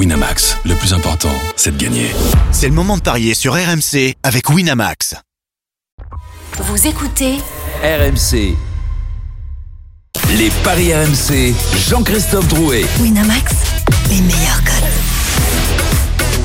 [0.00, 2.10] Winamax, le plus important, c'est de gagner.
[2.52, 5.14] C'est le moment de parier sur RMC avec Winamax.
[6.56, 7.34] Vous écoutez
[7.82, 8.56] RMC.
[10.38, 11.54] Les paris RMC,
[11.90, 12.86] Jean-Christophe Drouet.
[12.98, 13.52] Winamax,
[14.08, 15.19] les meilleurs codes.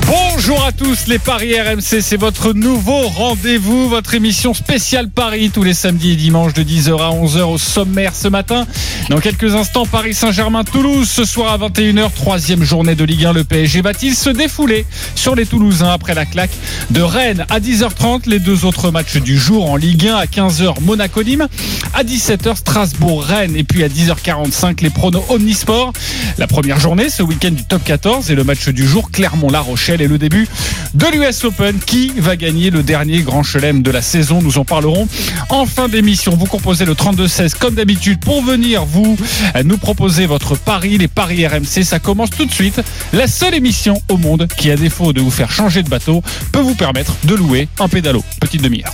[0.08, 5.64] Bonjour à tous, les Paris RMC, c'est votre nouveau rendez-vous, votre émission spéciale Paris tous
[5.64, 8.68] les samedis et dimanches de 10h à 11h au sommaire ce matin.
[9.10, 13.42] Dans quelques instants, Paris Saint-Germain-Toulouse, ce soir à 21h, troisième journée de Ligue 1, le
[13.42, 16.50] PSG va-t-il se défouler sur les Toulousains après la claque
[16.90, 20.82] de Rennes à 10h30, les deux autres matchs du jour en Ligue 1 à 15h,
[20.82, 21.48] Monaco-Nîmes,
[21.94, 25.92] à 17h, Strasbourg-Rennes et puis à 10h45, les pronos Omnisport.
[26.38, 29.95] La première journée, ce week-end du top 14 et le match du jour, Clermont-La Rochelle
[30.00, 30.48] et le début
[30.94, 31.78] de l'US Open.
[31.78, 34.40] Qui va gagner le dernier grand chelem de la saison?
[34.42, 35.08] Nous en parlerons
[35.48, 36.36] en fin d'émission.
[36.36, 39.16] Vous composez le 32-16 comme d'habitude pour venir vous
[39.64, 41.84] nous proposer votre pari, les paris RMC.
[41.84, 42.80] Ça commence tout de suite.
[43.12, 46.60] La seule émission au monde qui, à défaut de vous faire changer de bateau, peut
[46.60, 48.22] vous permettre de louer un pédalo.
[48.40, 48.92] Petite demi-heure.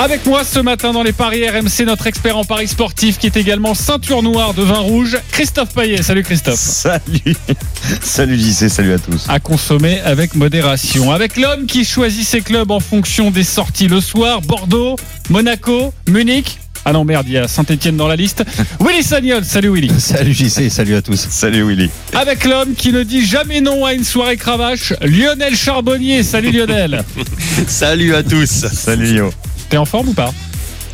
[0.00, 3.36] Avec moi ce matin dans les paris RMC, notre expert en paris sportif qui est
[3.36, 6.02] également ceinture noire de vin rouge, Christophe Payet.
[6.02, 6.58] Salut Christophe.
[6.58, 7.36] Salut.
[8.00, 9.26] Salut JC, salut à tous.
[9.28, 11.12] À consommer avec modération.
[11.12, 14.96] Avec l'homme qui choisit ses clubs en fonction des sorties le soir, Bordeaux,
[15.28, 16.58] Monaco, Munich.
[16.86, 18.42] Ah non merde, il y a Saint-Etienne dans la liste.
[18.80, 19.92] Willy Sagnol, salut Willy.
[20.00, 21.26] Salut JC, salut à tous.
[21.28, 21.90] Salut Willy.
[22.14, 26.22] Avec l'homme qui ne dit jamais non à une soirée cravache, Lionel Charbonnier.
[26.22, 27.04] Salut Lionel.
[27.66, 28.66] salut à tous.
[28.72, 29.30] Salut Lio.
[29.70, 30.32] T'es en forme ou pas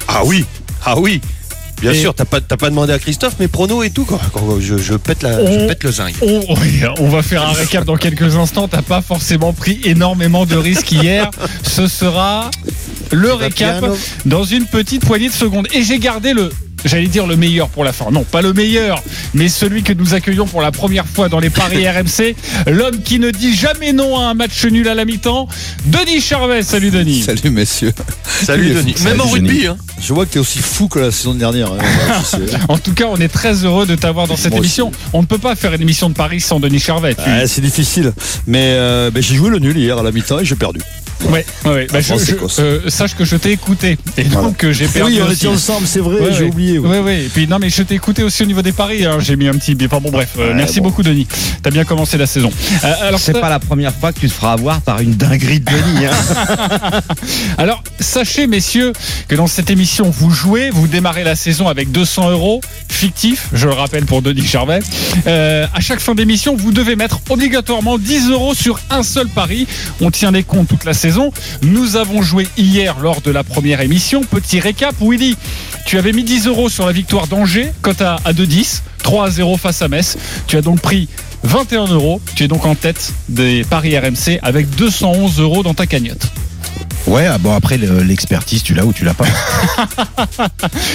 [0.06, 0.44] Ah oui,
[0.84, 1.20] ah oui.
[1.80, 4.04] Bien Et- sûr, t'as pas, t'as pas demandé à Christophe mes pronos et tout.
[4.06, 6.14] Quand, quand je, je pète la, je On- pète le zinc.
[6.22, 6.42] on,
[7.00, 8.66] on va faire un récap dans quelques instants.
[8.68, 11.30] T'as pas forcément pris énormément de risques hier.
[11.62, 12.50] Ce sera
[13.12, 13.84] le récap
[14.24, 15.66] dans une petite poignée de secondes.
[15.74, 16.50] Et j'ai gardé le.
[16.86, 18.10] J'allais dire le meilleur pour la fin.
[18.10, 19.02] Non, pas le meilleur,
[19.34, 22.34] mais celui que nous accueillons pour la première fois dans les paris RMC.
[22.66, 25.48] L'homme qui ne dit jamais non à un match nul à la mi-temps.
[25.86, 26.62] Denis Charvet.
[26.62, 27.22] Salut Denis.
[27.22, 27.92] Salut messieurs.
[28.44, 28.94] Salut Denis.
[28.96, 29.76] salut, Même en rugby, hein.
[30.00, 31.72] Je vois que tu es aussi fou que la saison dernière.
[31.72, 32.22] hein.
[32.68, 34.66] En tout cas, on est très heureux de t'avoir dans cette Moi aussi.
[34.80, 34.92] émission.
[35.12, 37.16] On ne peut pas faire une émission de Paris sans Denis Charvet.
[37.46, 38.12] C'est difficile.
[38.46, 40.80] Mais euh, ben, j'ai joué le nul hier à la mi-temps et j'ai perdu.
[41.24, 41.86] Ouais, ouais.
[41.92, 45.20] Bah, je- je- euh, sache que je t'ai écouté et donc euh, j'ai perdu oui,
[45.26, 46.50] on était ensemble, c'est vrai, Ouais, j'ai ouais.
[46.50, 46.78] oublié.
[46.78, 46.98] oui.
[46.98, 47.24] Ouais.
[47.24, 49.04] Et puis non, mais je t'ai écouté aussi au niveau des paris.
[49.04, 49.18] hein.
[49.20, 49.76] J'ai mis un petit.
[49.84, 50.28] Enfin bon, bref.
[50.38, 50.88] euh, Ouais, merci bon.
[50.88, 51.26] beaucoup, Denis.
[51.62, 52.50] T'as bien commencé la saison.
[52.84, 55.60] Euh, alors, C'est pas la première fois que tu te feras avoir par une dinguerie
[55.60, 56.06] de Denis.
[56.06, 57.00] Hein.
[57.58, 58.92] alors, sachez, messieurs,
[59.28, 63.48] que dans cette émission, vous jouez, vous démarrez la saison avec 200 euros fictifs.
[63.52, 64.80] Je le rappelle pour Denis Charvet.
[65.26, 69.66] Euh, à chaque fin d'émission, vous devez mettre obligatoirement 10 euros sur un seul pari.
[70.00, 71.05] On tient les comptes toute la saison.
[71.62, 74.22] Nous avons joué hier lors de la première émission.
[74.22, 75.36] Petit récap, Willy,
[75.86, 79.30] tu avais mis 10 euros sur la victoire d'Angers, cote à, à 2,10, 3 à
[79.30, 80.16] 0 face à Metz.
[80.46, 81.08] Tu as donc pris
[81.44, 82.20] 21 euros.
[82.34, 86.26] Tu es donc en tête des paris RMC avec 211 euros dans ta cagnotte.
[87.06, 89.26] Ouais, ah bon après le- l'expertise, tu l'as ou tu l'as pas.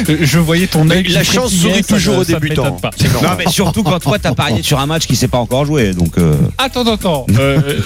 [0.07, 1.03] Je voyais ton œil.
[1.07, 2.77] La chance sourit toujours aux débutants.
[3.23, 5.93] Non mais surtout quand toi t'as parié sur un match qui s'est pas encore joué,
[5.93, 6.17] donc.
[6.17, 7.25] euh, Attends, attends, attends.
[7.39, 7.79] Euh,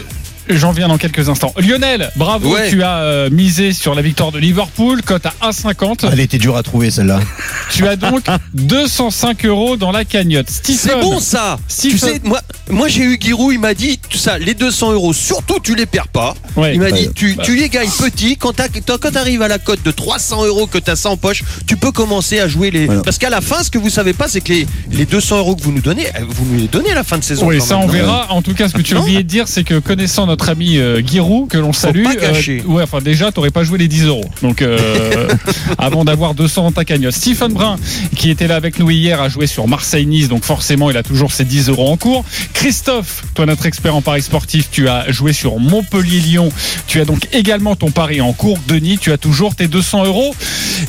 [0.50, 1.53] J'en viens dans quelques instants.
[1.57, 2.69] Lionel, bravo, Ouais.
[2.69, 6.07] tu as euh, misé sur la victoire de Liverpool, cote à 1,50.
[6.11, 7.19] Elle était dure à trouver celle-là.
[7.72, 8.23] Tu as donc
[8.53, 10.50] 205 euros dans la cagnotte.
[10.50, 11.57] C'est bon ça.
[11.67, 11.97] Stephen.
[11.97, 15.13] Tu sais, moi, moi j'ai eu Giroud, il m'a dit tout ça, les 200 euros,
[15.13, 16.35] surtout tu les perds pas.
[16.56, 16.73] Ouais.
[16.75, 18.38] Il m'a dit tu, tu les gagnes petit.
[18.38, 21.17] Quand tu quand arrives à la cote de 300 euros que tu as ça en
[21.17, 22.85] poche, tu peux commencer à jouer les.
[22.85, 23.01] Voilà.
[23.01, 25.56] Parce qu'à la fin, ce que vous savez pas, c'est que les, les 200 euros
[25.56, 27.47] que vous nous donnez, euh, vous nous les donnez à la fin de saison.
[27.47, 28.27] Oui, ça même, on verra.
[28.31, 30.78] En tout cas, ce que tu as oublié de dire, c'est que connaissant notre ami
[30.78, 32.63] euh, Giroud, que l'on salue, pas gâcher.
[32.66, 34.25] ouais, enfin déjà, t'aurais pas joué les 10 euros.
[34.41, 35.28] Donc, euh,
[35.78, 37.13] avant d'avoir 200 dans ta cagnotte.
[37.13, 37.78] Stephen Brun,
[38.16, 41.31] qui était là avec nous hier, a joué sur Marseille-Nice, donc forcément, il a toujours
[41.31, 42.24] ses 10 euros en cours.
[42.53, 46.50] Christophe, toi notre expert en paris sportif, tu as joué sur Montpellier-Lyon.
[46.88, 48.59] Tu as donc également ton pari en cours.
[48.68, 50.35] Denis, tu as toujours tes 200 euros.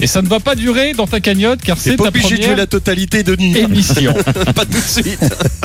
[0.00, 2.34] Et ça ne va pas durer dans ta cagnotte, car c'est pas ta obligé de
[2.36, 3.56] jouer première la totalité, Denis.
[3.56, 4.14] émission.
[4.54, 5.18] pas tout de suite.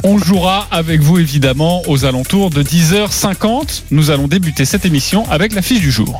[0.03, 3.70] On jouera avec vous évidemment aux alentours de 10h50.
[3.91, 6.19] Nous allons débuter cette émission avec la fiche du jour.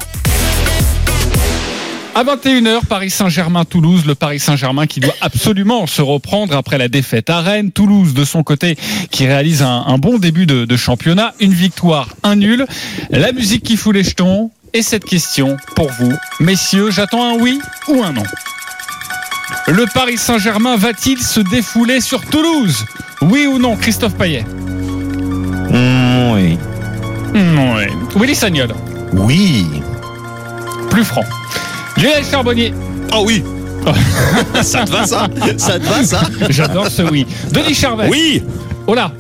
[2.14, 7.30] À 21h, Paris Saint-Germain-Toulouse, le Paris Saint-Germain qui doit absolument se reprendre après la défaite
[7.30, 7.72] à Rennes.
[7.72, 8.76] Toulouse, de son côté,
[9.12, 11.34] qui réalise un, bon début de, championnat.
[11.40, 12.66] Une victoire, un nul.
[13.12, 14.52] La musique qui fout les jetons.
[14.74, 18.24] Et cette question pour vous, messieurs, j'attends un oui ou un non?
[19.68, 22.86] Le Paris Saint-Germain va-t-il se défouler sur Toulouse?
[23.22, 24.44] Oui ou non, Christophe Payet?
[25.70, 26.58] Mm, oui.
[27.34, 27.90] Hmm, ouais.
[28.16, 28.70] Willy Sagnol,
[29.14, 29.68] Oui.
[30.90, 31.24] plus franc.
[31.98, 32.74] Lionel Charbonnier,
[33.12, 33.44] Ah oui.
[34.62, 35.28] ça te va ça?
[35.58, 36.22] Ça te va ça?
[36.50, 37.26] J'adore ce oui.
[37.52, 38.44] Denis Charvet, Oui.
[38.88, 39.12] oh là,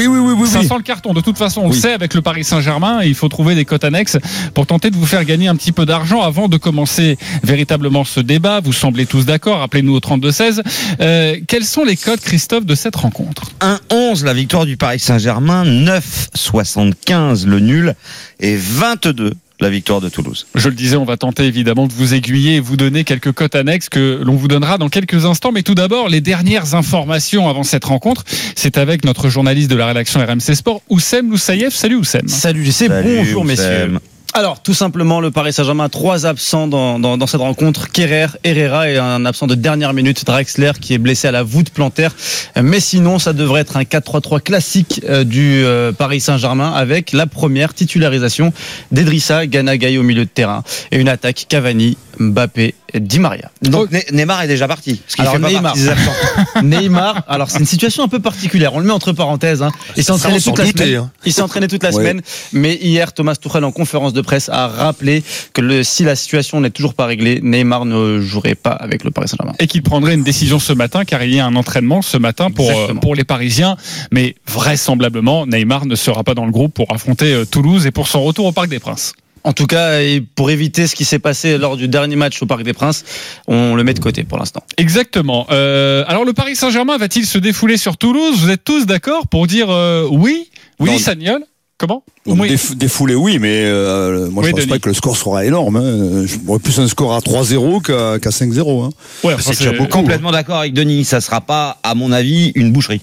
[0.00, 0.48] Oui, oui, oui, oui.
[0.48, 0.66] Ça oui.
[0.66, 1.12] sent le carton.
[1.12, 3.84] De toute façon, on le sait avec le Paris Saint-Germain, il faut trouver des cotes
[3.84, 4.16] annexes
[4.54, 8.20] pour tenter de vous faire gagner un petit peu d'argent avant de commencer véritablement ce
[8.20, 8.60] débat.
[8.60, 9.58] Vous semblez tous d'accord.
[9.58, 10.62] Rappelez-nous au 32-16.
[11.00, 13.50] Euh, quels sont les codes, Christophe, de cette rencontre
[13.90, 17.94] 1-11 la victoire du Paris Saint-Germain, 9-75 le nul
[18.38, 20.46] et 22 la victoire de Toulouse.
[20.54, 23.54] Je le disais, on va tenter évidemment de vous aiguiller et vous donner quelques cotes
[23.54, 25.52] annexes que l'on vous donnera dans quelques instants.
[25.52, 28.24] Mais tout d'abord, les dernières informations avant cette rencontre,
[28.56, 31.74] c'est avec notre journaliste de la rédaction RMC Sport, Oussem Loussaïef.
[31.74, 32.26] Salut Oussem.
[32.28, 33.46] Salut JC, Salut, bonjour Oussem.
[33.46, 33.98] messieurs.
[34.32, 37.90] Alors, tout simplement, le Paris Saint-Germain trois absents dans, dans, cette rencontre.
[37.90, 41.70] Kerrer, Herrera et un absent de dernière minute, Drexler, qui est blessé à la voûte
[41.70, 42.14] plantaire.
[42.62, 47.26] Mais sinon, ça devrait être un 4-3-3 classique euh, du euh, Paris Saint-Germain avec la
[47.26, 48.52] première titularisation
[48.92, 50.62] d'Edrissa Ganagay au milieu de terrain
[50.92, 53.50] et une attaque Cavani, Mbappé, Di Maria.
[53.62, 55.00] Donc Ne- Neymar est déjà parti.
[55.18, 55.62] Alors, fait pas Neymar.
[55.62, 56.12] partie des absents.
[56.62, 58.74] Neymar, alors c'est une situation un peu particulière.
[58.74, 59.62] On le met entre parenthèses.
[59.62, 59.70] Hein.
[59.96, 60.96] Il s'est Ça, entraîné on s'en toute la doutait, semaine.
[61.00, 61.10] hein.
[61.24, 61.94] Il s'est entraîné toute la Ouais.
[61.96, 62.22] semaine.
[62.52, 65.22] Mais hier, Thomas Tuchel en conférence de presse a rappelé
[65.52, 69.10] que le, si la situation n'est toujours pas réglée, Neymar ne jouerait pas avec le
[69.10, 69.54] Paris Saint-Germain.
[69.58, 72.50] et qu'il prendrait une décision ce matin car il y a un entraînement ce matin
[72.50, 73.76] pour, euh, pour les Parisiens.
[74.12, 78.08] Mais vraisemblablement, Neymar ne sera pas dans le groupe pour affronter euh, Toulouse et pour
[78.08, 79.12] son retour au Parc des Princes.
[79.44, 82.46] En tout cas, et pour éviter ce qui s'est passé lors du dernier match au
[82.46, 83.04] Parc des Princes,
[83.46, 84.62] on le met de côté pour l'instant.
[84.76, 85.46] Exactement.
[85.50, 88.38] Euh, alors le Paris Saint-Germain va-t-il se défouler sur Toulouse?
[88.38, 90.50] Vous êtes tous d'accord pour dire euh, oui?
[90.78, 90.98] Non.
[90.98, 91.42] Sagnol?
[91.78, 92.04] Comment?
[92.26, 92.50] Oui.
[92.50, 94.70] déf- défoulé, oui, mais euh, moi, Oui, je pense Denis.
[94.72, 95.76] pas que le score sera énorme.
[95.76, 96.26] Hein.
[96.26, 98.84] Je vois plus un score à 3-0 qu'à qu'à 5-0.
[98.84, 98.90] Hein.
[99.24, 99.88] Ouais, enfin, C'est.
[99.88, 103.00] Complètement d'accord avec Denis, ça sera pas, à mon avis, une boucherie.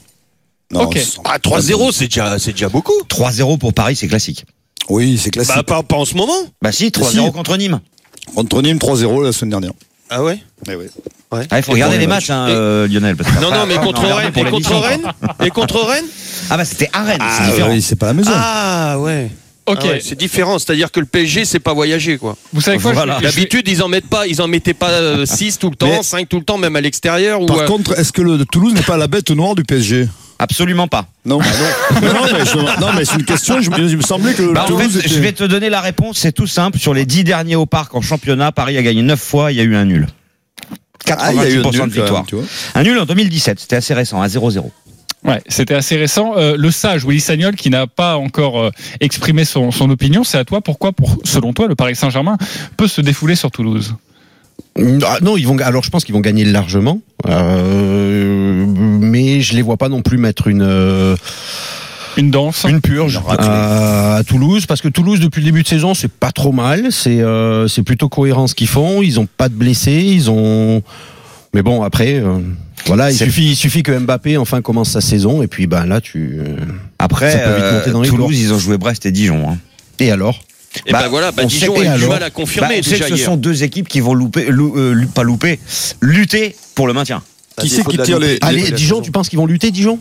[0.71, 0.97] Non, Ok.
[0.99, 2.93] c'est- Ah, 3-0, c'est déjà, c'est déjà beaucoup.
[3.09, 4.45] 3-0 pour Paris, c'est classique.
[4.89, 5.55] Oui, c'est classique.
[5.55, 6.33] Bah, pas, pas en ce moment.
[6.61, 7.31] Bah si, 3-0 Si.
[7.31, 7.79] contre Nîmes.
[8.35, 9.71] Contre Nîmes, 3-0 la semaine dernière.
[10.09, 10.39] Ah ouais?
[10.69, 10.85] Eh oui.
[11.31, 13.17] Ah, il faut regarder les matchs, hein, Et- euh, Lionel.
[13.17, 14.31] parce que Non, après, non, mais on contre regarde Rennes.
[14.31, 15.01] pour Et contre Rennes.
[15.45, 16.05] Et contre Rennes
[16.49, 17.69] Ah bah c'était à Rennes, Ah, c'est différent.
[17.71, 18.31] oui, c'est pas la maison.
[18.33, 19.29] Ah ouais.
[19.65, 19.79] Ok.
[19.81, 22.37] Ah ouais, c'est différent, c'est-à-dire que le PSG, c'est pas voyager quoi.
[22.53, 23.15] Vous savez quoi je Voilà.
[23.15, 25.75] vais- je vais- D'habitude, ils en mettent pas, ils en mettaient pas 6 tout le
[25.75, 27.41] temps, Mais- 5 tout le temps, même à l'extérieur.
[27.41, 30.07] ou Par euh, contre, est-ce que le Toulouse n'est pas la bête noire du PSG
[30.39, 31.07] Absolument pas.
[31.25, 31.45] Non, bah
[31.93, 32.01] non.
[32.13, 33.59] non, mais, je- non, mais c'est une question.
[33.61, 35.43] Je, me- il me semblait que le Bah, en Toulouse fait, était- je vais te
[35.43, 36.77] donner la réponse, c'est tout simple.
[36.79, 39.61] Sur les 10 derniers au parc en championnat, Paris a gagné 9 fois, il y
[39.61, 40.07] a eu un nul.
[41.09, 42.25] Ah, il y a eu un 86% nul, de même, victoire.
[42.75, 44.71] Un nul en 2017, c'était assez récent, à 0-0.
[45.23, 46.33] Ouais, c'était assez récent.
[46.37, 48.69] Euh, le sage Willy Sagnol, qui n'a pas encore euh,
[48.99, 50.61] exprimé son, son opinion, c'est à toi.
[50.61, 52.37] Pourquoi, pour, selon toi, le Paris Saint-Germain
[52.77, 53.95] peut se défouler sur Toulouse?
[55.05, 55.57] Ah, non, ils vont.
[55.59, 58.65] Alors, je pense qu'ils vont gagner largement, euh,
[59.07, 61.15] mais je les vois pas non plus mettre une euh,
[62.17, 65.93] Une danse une purge à, à Toulouse, parce que Toulouse depuis le début de saison,
[65.93, 66.91] c'est pas trop mal.
[66.91, 69.01] C'est euh, c'est plutôt cohérent ce qu'ils font.
[69.01, 70.81] Ils ont pas de blessés, ils ont.
[71.53, 72.39] Mais bon, après, euh,
[72.87, 76.01] voilà, il suffit, il suffit que Mbappé enfin commence sa saison, et puis ben là,
[76.01, 76.37] tu.
[76.39, 76.55] euh,
[76.99, 79.49] Après, Ça peut vite monter dans les Toulouse, ils ont joué Brest et Dijon.
[79.49, 79.57] hein.
[79.99, 80.39] Et alors?
[80.85, 83.05] Et Bah, ben voilà, bah, Dijon a du mal à Bah, confirmer on sait déjà
[83.05, 83.25] que ce hier.
[83.25, 85.59] sont deux équipes qui vont louper, lou- euh, pas louper,
[86.01, 87.23] lutter pour le maintien.
[87.61, 88.37] Qui c'est qui tire les.
[88.41, 89.99] Allez, Dijon, tu penses qu'ils vont lutter, Dijon?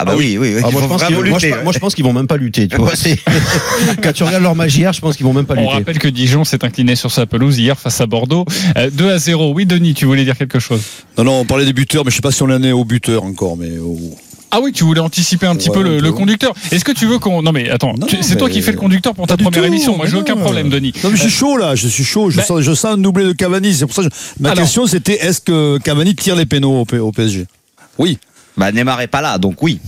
[0.00, 0.60] Ah bah oui, oui, oui.
[0.64, 1.62] Ah, moi, je pense qu'ils- moi, je, lutter.
[1.64, 2.68] moi, je pense qu'ils vont même pas lutter.
[2.68, 3.18] Tu vois, c'est-
[4.02, 5.72] Quand tu regardes leur magie hier, je pense qu'ils vont même pas On lutter.
[5.72, 8.44] rappelle que Dijon s'est incliné sur sa pelouse hier face à Bordeaux.
[8.76, 9.52] Euh, 2 à 0.
[9.54, 10.82] Oui, Denis, tu voulais dire quelque chose?
[11.18, 12.84] Non, non, on parlait des buteurs, mais je sais pas si on en est au
[12.84, 14.16] buteur encore, mais au-
[14.50, 16.04] Ah oui, tu voulais anticiper un petit Ouais, peu le, un peu.
[16.04, 16.54] le conducteur.
[16.72, 17.42] Est-ce que tu veux qu'on...
[17.42, 19.66] Non mais attends, Non, tu- c'est toi qui fais le conducteur pour ta première tout,
[19.66, 19.96] émission.
[19.96, 20.92] Moi, j'ai aucun problème, Denis.
[21.04, 22.30] Non, mais je suis chaud là, je suis chaud.
[22.30, 23.74] Je, Bah- sens, je sens un doublé de Cavani.
[23.74, 26.80] C'est pour ça que je- ma Alors- question c'était est-ce que Cavani tire les pénaux
[26.80, 27.46] au, P- au PSG
[27.98, 28.18] Oui.
[28.56, 29.80] Bah Neymar est pas là, donc oui.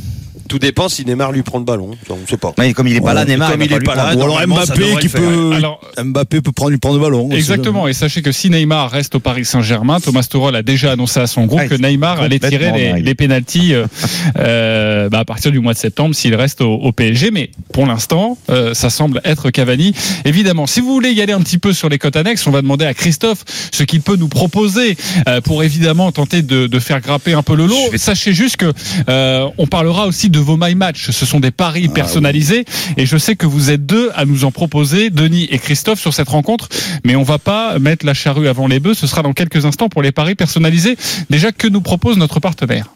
[0.50, 1.92] Tout dépend si Neymar lui prend le ballon.
[2.08, 2.52] On ne sait pas.
[2.58, 3.24] Mais comme il est pas là.
[3.24, 4.16] Neymar, Comme va il est lui pas là.
[4.16, 5.52] Ou alors Mbappé qui peut.
[5.54, 7.30] Alors- Mbappé peut prendre, lui prendre le ballon.
[7.30, 11.20] Exactement, et sachez que si Neymar reste au Paris Saint-Germain, Thomas Tuchel a déjà annoncé
[11.20, 13.86] à son groupe Ah, que Neymar allait tirer les, pénalties euh,
[14.38, 17.30] euh, bah, à partir du mois de septembre s'il reste au, au PSG.
[17.30, 19.94] Mais pour l'instant, euh, ça semble être Cavani.
[20.24, 22.60] Évidemment, si vous voulez y aller un petit peu sur les cotes annexes, on va
[22.60, 24.96] demander à Christophe ce qu'il peut nous proposer
[25.28, 27.76] euh, pour évidemment tenter de, de faire grapper un peu le lot.
[27.94, 28.72] Sachez juste que
[29.08, 31.10] euh, on parlera aussi de vos my match.
[31.10, 32.64] Ce sont des paris Ah personnalisés
[32.96, 36.14] et je sais que vous êtes deux à nous en proposer, Denis et Christophe, sur
[36.14, 36.68] cette rencontre.
[37.04, 38.94] Mais on va pas mettre la charrue avant les bœufs.
[38.94, 40.96] Ce sera dans quelques instants pour les paris personnalisés.
[41.30, 42.86] Déjà, que nous propose notre partenaire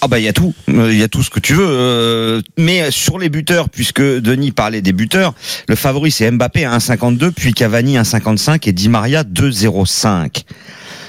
[0.00, 1.66] Ah bah il y a tout, Euh, il y a tout ce que tu veux.
[1.68, 5.34] euh, Mais sur les buteurs, puisque Denis parlait des buteurs,
[5.68, 10.44] le favori c'est Mbappé à 1,52, puis Cavani à 1,55 et Di Maria 2,05.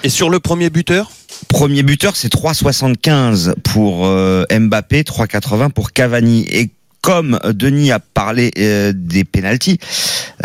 [0.05, 1.09] Et sur le premier buteur
[1.47, 6.45] Premier buteur c'est 3,75 pour euh, Mbappé, 3,80 pour Cavani.
[6.47, 6.69] Et
[7.01, 9.79] comme Denis a parlé euh, des pénalties,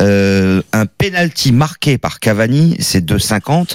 [0.00, 3.74] euh, un penalty marqué par Cavani c'est 2,50.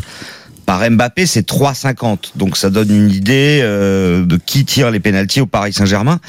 [0.66, 2.32] par Mbappé, c'est 3,50.
[2.36, 6.20] Donc ça donne une idée de qui tire les pénalties au Paris Saint-Germain.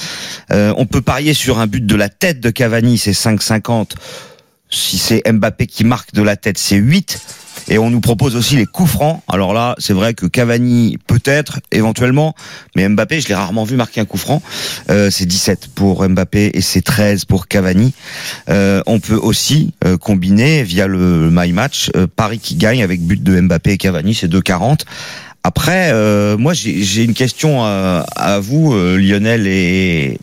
[0.50, 3.92] On peut parier sur un but de la tête de Cavani, c'est 5,50.
[4.68, 7.46] Si c'est Mbappé qui marque de la tête, c'est 8.
[7.68, 9.23] Et on nous propose aussi les coups francs.
[9.28, 12.35] Alors là, c'est vrai que Cavani peut-être, éventuellement,
[12.75, 14.42] mais Mbappé, je l'ai rarement vu marquer un coup franc.
[14.90, 17.92] Euh, c'est 17 pour Mbappé et c'est 13 pour Cavani.
[18.49, 23.00] Euh, on peut aussi euh, combiner via le My Match euh, Paris qui gagne avec
[23.00, 24.80] but de Mbappé et Cavani, c'est 2,40.
[25.46, 30.18] Après, euh, moi j'ai une question à, à vous, euh, Lionel et,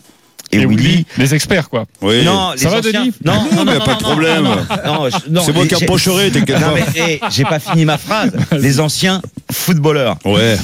[0.54, 0.84] et, Et Willy.
[0.84, 1.86] Willy, les experts, quoi.
[2.02, 2.24] Oui.
[2.24, 4.44] Non, Ça va, anciens- Denis Non, non, mais non, pas de problème.
[4.44, 4.56] non,
[4.86, 6.76] non, je- non, C'est moi qui empocherai, t'inquiète Non pas.
[6.76, 8.32] mais eh, j'ai pas fini ma phrase.
[8.60, 10.18] Les anciens footballeurs.
[10.26, 10.58] Ouais.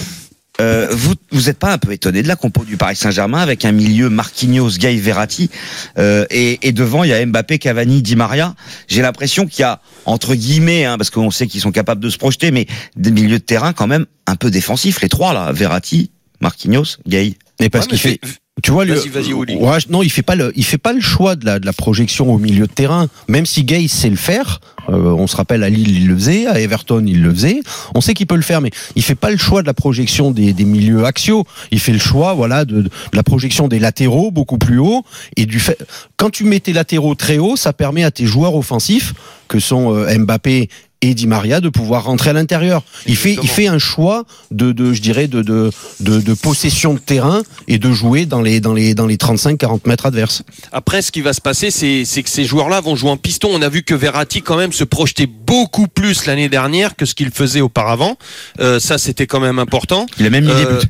[0.61, 3.63] Euh, vous vous êtes pas un peu étonné de la compo du Paris Saint-Germain avec
[3.63, 5.49] un milieu Marquinhos, Gay, Verratti
[5.97, 8.55] euh, et, et devant il y a Mbappé, Cavani, Di Maria.
[8.89, 12.09] J'ai l'impression qu'il y a entre guillemets, hein, parce qu'on sait qu'ils sont capables de
[12.09, 12.67] se projeter, mais
[12.97, 17.35] des milieux de terrain quand même un peu défensifs les trois là, Verratti, Marquinhos, Gay.
[17.61, 18.19] Mais parce Ouais, qu'il fait.
[18.63, 19.55] Tu vois, Vas-y, vas-y, Oli.
[19.55, 21.73] Ouais, non, il fait pas le, il fait pas le choix de la, de la
[21.73, 23.07] projection au milieu de terrain.
[23.27, 26.47] Même si Gay sait le faire, euh, on se rappelle à Lille il le faisait,
[26.47, 27.61] à Everton il le faisait.
[27.95, 30.31] On sait qu'il peut le faire, mais il fait pas le choix de la projection
[30.31, 31.45] des, des milieux axiaux.
[31.71, 35.03] Il fait le choix, voilà, de, de la projection des latéraux beaucoup plus haut
[35.37, 35.77] et du fait.
[36.17, 39.13] Quand tu mets tes latéraux très haut, ça permet à tes joueurs offensifs
[39.47, 40.69] que sont euh, Mbappé
[41.01, 42.83] et Di Maria de pouvoir rentrer à l'intérieur.
[43.05, 46.93] Il fait, il fait un choix de, de je dirais, de, de, de, de possession
[46.93, 50.43] de terrain et de jouer dans les, dans les, dans les 35-40 mètres adverses.
[50.71, 53.49] Après, ce qui va se passer, c'est c'est que ces joueurs-là vont jouer en piston.
[53.51, 57.15] On a vu que Verratti, quand même, se projetait beaucoup plus l'année dernière que ce
[57.15, 58.17] qu'il faisait auparavant.
[58.59, 60.05] Euh, ça, c'était quand même important.
[60.19, 60.87] Il a même mis des Euh, buts.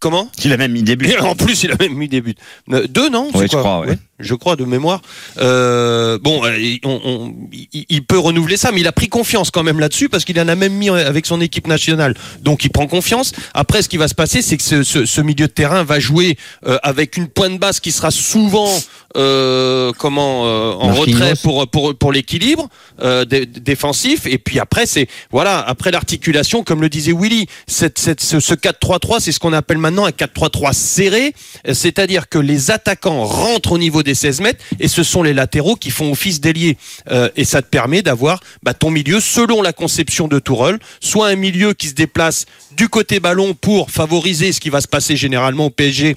[0.00, 0.28] Comment?
[0.44, 1.06] Il a même mis des buts.
[1.08, 2.34] Et en plus, il a même mis des buts.
[2.72, 3.30] Euh, Deux, non?
[3.34, 3.96] C'est je crois, ouais.
[4.20, 5.00] Je crois de mémoire.
[5.38, 7.34] Euh, bon, euh, il- on- on-
[7.72, 10.46] il, peut renouveler ça, mais il a pris confiance quand même là-dessus parce qu'il en
[10.48, 12.14] a même mis avec son équipe nationale.
[12.40, 13.32] Donc, il prend confiance.
[13.54, 15.98] Après, ce qui va se passer, c'est que ce, ce- ce milieu de terrain va
[15.98, 18.70] jouer euh, avec une pointe basse qui sera souvent
[19.16, 21.00] euh, comment euh, en Marquinhos.
[21.18, 22.68] retrait pour pour pour l'équilibre
[23.02, 24.26] euh, dé- défensif.
[24.26, 25.58] Et puis après, c'est voilà.
[25.60, 29.78] Après l'articulation, comme le disait Willy, cette, cette, ce, ce 4-3-3, c'est ce qu'on appelle
[29.78, 31.32] maintenant un 4-3-3 serré,
[31.72, 35.76] c'est-à-dire que les attaquants rentrent au niveau des 16 mètres et ce sont les latéraux
[35.76, 36.76] qui font office d'ailier.
[37.10, 41.28] Euh, et ça te permet d'avoir bah, ton milieu selon la conception de Tourelle, soit
[41.28, 45.16] un milieu qui se déplace du côté ballon pour favoriser ce qui va se passer
[45.16, 46.16] généralement au PSG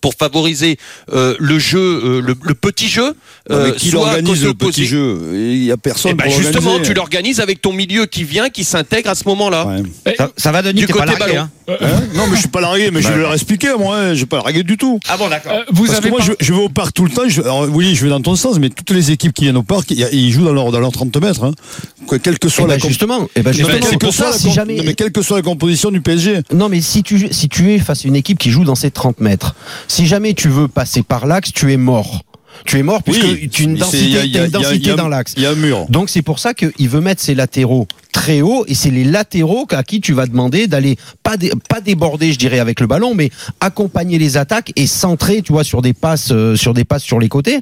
[0.00, 0.76] pour favoriser
[1.12, 3.14] euh, le jeu, euh, le, le petit jeu,
[3.50, 5.18] euh, qui soit organise côté le petit jeu?
[5.34, 8.48] Il y a personne Eh ben pour justement, tu l'organises avec ton milieu qui vient,
[8.48, 9.66] qui s'intègre à ce moment-là.
[9.66, 10.14] Ouais.
[10.16, 11.40] Ça, ça va Denis, Du côté largué, ballon.
[11.40, 11.50] hein?
[11.68, 13.96] Hein non, mais je suis pas largué, mais je vais leur expliquer, moi.
[13.96, 14.14] hein.
[14.14, 14.98] Je vais pas larguer du tout.
[15.08, 15.52] Ah bon d'accord.
[15.52, 17.22] Euh, vous Parce avez que moi, pas- je, je vais au parc tout le temps.
[17.28, 19.62] Je, alors, oui, je vais dans ton sens, mais toutes les équipes qui viennent au
[19.62, 21.44] parc, il y a- ils jouent dans leur, dans leur 30 mètres.
[21.44, 21.52] Hein.
[22.06, 24.76] Quoi, Quelle que soit la ben, justement, eh ben, justement, c'est pour ça, si jamais.
[24.76, 26.40] non, mais quelle que soit la composition du PSG.
[26.54, 28.90] Non, mais si tu, si tu es face à une équipe qui joue dans ces
[28.90, 29.54] 30 mètres,
[29.88, 32.22] si jamais tu veux passer par l'axe, tu es mort.
[32.64, 34.50] Tu es mort puisque Oui, tu as une densité, a- il y a- t'as une
[34.50, 35.34] il y a- densité il y a- dans l'axe.
[35.36, 35.86] Il y a un mur.
[35.88, 39.66] Donc c'est pour ça qu'il veut mettre ses latéraux très haut et c'est les latéraux
[39.70, 43.14] à qui tu vas demander d'aller pas dé- pas déborder je dirais avec le ballon
[43.14, 47.02] mais accompagner les attaques et centrer tu vois sur des passes euh, sur des passes
[47.02, 47.60] sur les côtés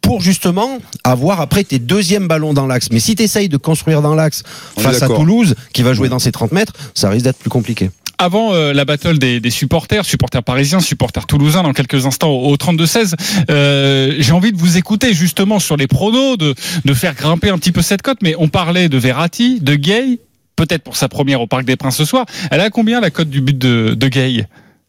[0.00, 4.00] pour justement avoir après tes deuxièmes ballons dans l'axe mais si tu essayes de construire
[4.02, 4.42] dans l'axe
[4.78, 5.08] face à.
[5.08, 8.72] Toulouse qui va jouer dans ses 30 mètres ça risque d'être plus compliqué Avant euh,
[8.72, 13.14] la battle des, des supporters, supporters parisiens, supporters toulousains, dans quelques instants au, au 32-16,
[13.48, 17.58] euh, j'ai envie de vous écouter justement sur les pronos, de, de faire grimper un
[17.58, 18.18] petit peu cette cote.
[18.22, 20.18] Mais on parlait de Verratti, de Gay,
[20.56, 22.26] peut-être pour sa première au Parc des Princes ce soir.
[22.50, 24.46] Elle a combien la cote du but de, de Gay?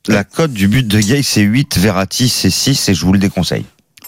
[0.08, 3.20] La cote du but de Gay c'est 8, Verratti c'est 6 et je vous le
[3.20, 3.66] déconseille.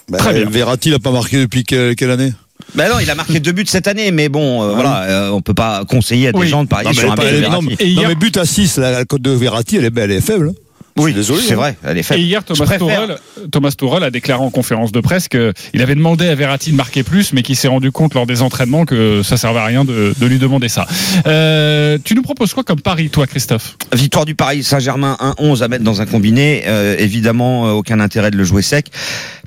[0.09, 0.49] Bah, Très bien.
[0.49, 2.33] Verratti, il a pas marqué depuis quelle, quelle année?
[2.75, 5.41] Ben non, il a marqué deux buts cette année, mais bon, euh, voilà, euh, on
[5.41, 6.47] peut pas conseiller à des Oui.
[6.47, 8.45] gens de parier Non, mais sur un but de non, mais- non, mais but à
[8.45, 10.53] 6, la, la cote de Verratti, elle est, elle est faible.
[10.97, 11.55] Oui, désolé, c'est hein.
[11.55, 12.19] vrai, elle est faible.
[12.19, 13.15] Et hier, Thomas Tuchel,
[13.49, 17.03] Thomas Tuchel a déclaré en conférence de presse qu'il avait demandé à Verratti de marquer
[17.03, 20.13] plus, mais qu'il s'est rendu compte lors des entraînements que ça servait à rien de,
[20.19, 20.85] de lui demander ça.
[21.27, 23.77] Euh, tu nous proposes quoi comme pari, toi, Christophe?
[23.93, 26.63] Victoire du Paris Saint-Germain 1-11 à mettre dans un combiné.
[26.67, 28.87] Euh, évidemment, euh, aucun intérêt de le jouer sec.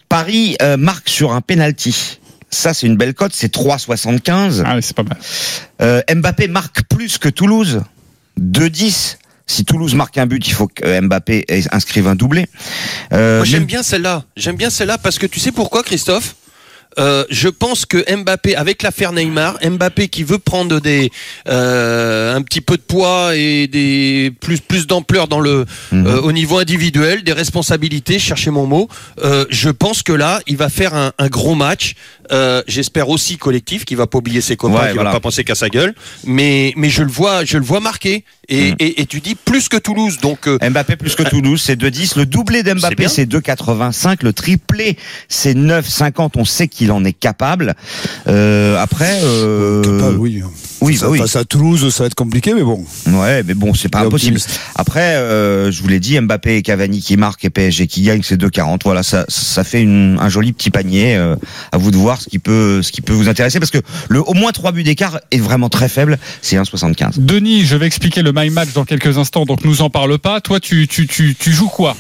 [0.09, 2.19] Paris euh, marque sur un penalty.
[2.55, 4.63] Ça, c'est une belle cote, c'est 3,75.
[4.65, 5.19] Ah, oui, c'est pas mal.
[5.83, 7.83] Euh, Mbappé marque plus que Toulouse,
[8.41, 9.19] 2-10.
[9.47, 12.47] Si Toulouse marque un but, il faut que Mbappé inscrive un doublé.
[13.13, 14.25] Euh, Moi, j'aime mais- bien celle-là.
[14.37, 16.37] J'aime bien celle-là parce que tu sais pourquoi, Christophe?
[16.97, 21.11] Euh, je pense que Mbappé, avec l'affaire Neymar, Mbappé qui veut prendre des
[21.49, 26.07] euh, un petit peu de poids et des plus plus d'ampleur dans le Mhm.
[26.07, 28.89] euh, au niveau individuel, des responsabilités, cherchez mon mot.
[29.25, 31.97] Euh, je pense que là, il va faire un, un gros match.
[32.33, 35.11] Euh, J'espère aussi collectif, qui va pas oublier ses copains, Ouais, qui voilà.
[35.11, 35.95] va pas penser qu'à sa gueule.
[36.25, 38.25] Mais mais je le vois, je le vois marquer.
[38.49, 38.77] Et, Mm.
[38.79, 40.19] et, et tu dis plus que Toulouse.
[40.21, 42.17] Donc, euh, Mbappé plus que Toulouse, c'est 2-10.
[42.19, 44.23] Le doublé d'Mbappé, c'est 2,85.
[44.23, 46.33] Le triplé, c'est 9,50.
[46.37, 47.75] On sait qu'il en est capable.
[48.29, 50.43] Euh, après, euh, Capable, oui.
[50.83, 51.19] oui, Ça- bah oui.
[51.19, 52.85] Face à Toulouse, ça va être compliqué, mais bon.
[53.07, 54.37] Ouais, mais bon, c'est pas impossible.
[54.37, 54.61] optimiste.
[54.75, 58.23] Après, euh, je vous l'ai dit, Mbappé et Cavani qui marquent et PSG qui gagne,
[58.23, 58.81] c'est 2,40.
[58.85, 61.17] Voilà, ça, ça fait une, un joli petit panier.
[61.17, 61.37] euh,
[61.73, 63.79] à vous de voir ce qui peut, ce qui peut vous intéresser, parce que
[64.09, 66.19] le au moins 3 buts d'écart est vraiment très faible.
[66.43, 67.25] C'est 1,75.
[67.25, 70.41] Denis, je vais expliquer le my match dans quelques instants, donc nous en parle pas.
[70.41, 71.97] Toi, tu, tu, tu, tu joues quoi?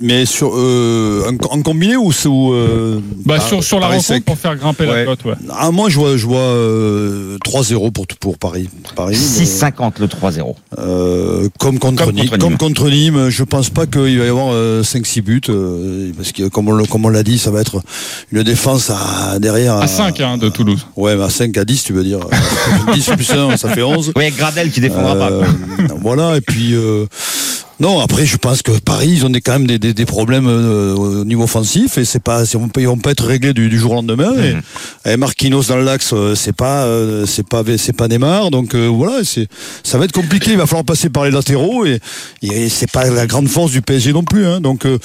[0.00, 3.98] Mais sur euh, en, en combiné ou ou euh, bah, par- sur, sur la Paris
[3.98, 4.24] rencontre sec?
[4.24, 4.96] pour faire grimper Ouais.
[4.96, 5.34] la cote, ouais.
[5.50, 8.68] Ah, moi, je vois, je vois euh, 3-0 pour, pour Paris.
[8.96, 10.54] Paris mais, 6,50 le 3-0.
[10.80, 12.58] euh, comme contre, Comme Nîmes, contre comme Nîmes.
[12.58, 16.48] contre Nîmes, je pense pas qu'il va y avoir euh, 5-6 buts euh, parce que
[16.48, 17.80] comme on, le- comme on l'a dit, ça va être
[18.32, 20.84] une défense à, derrière À 5 hein, de Toulouse.
[20.96, 22.18] Ouais, mais à 5 à 10, tu veux dire.
[22.92, 24.14] 10 plus 1, ça fait 11.
[24.16, 25.30] Oui, avec Gradel qui défendra pas.
[25.30, 25.44] Euh,
[26.00, 27.06] voilà, et puis euh,
[27.80, 30.46] non, après je pense que Paris, ils ont des, quand même des, des, des problèmes
[30.46, 33.24] euh, au niveau offensif et c'est pas, c'est- ils vont pas- ils vont pas être
[33.24, 34.32] réglés du, du jour au lendemain.
[35.06, 38.74] Et, et Marquinhos dans l'axe, euh, c'est pas, euh, c'est pas, c'est pas Neymar, donc
[38.74, 39.48] euh, voilà, c'est,
[39.82, 40.50] ça va être compliqué.
[40.52, 42.00] Il va falloir passer par les latéraux et,
[42.42, 44.44] et c'est pas la grande force du PSG non plus.
[44.46, 44.98] Hein, donc euh,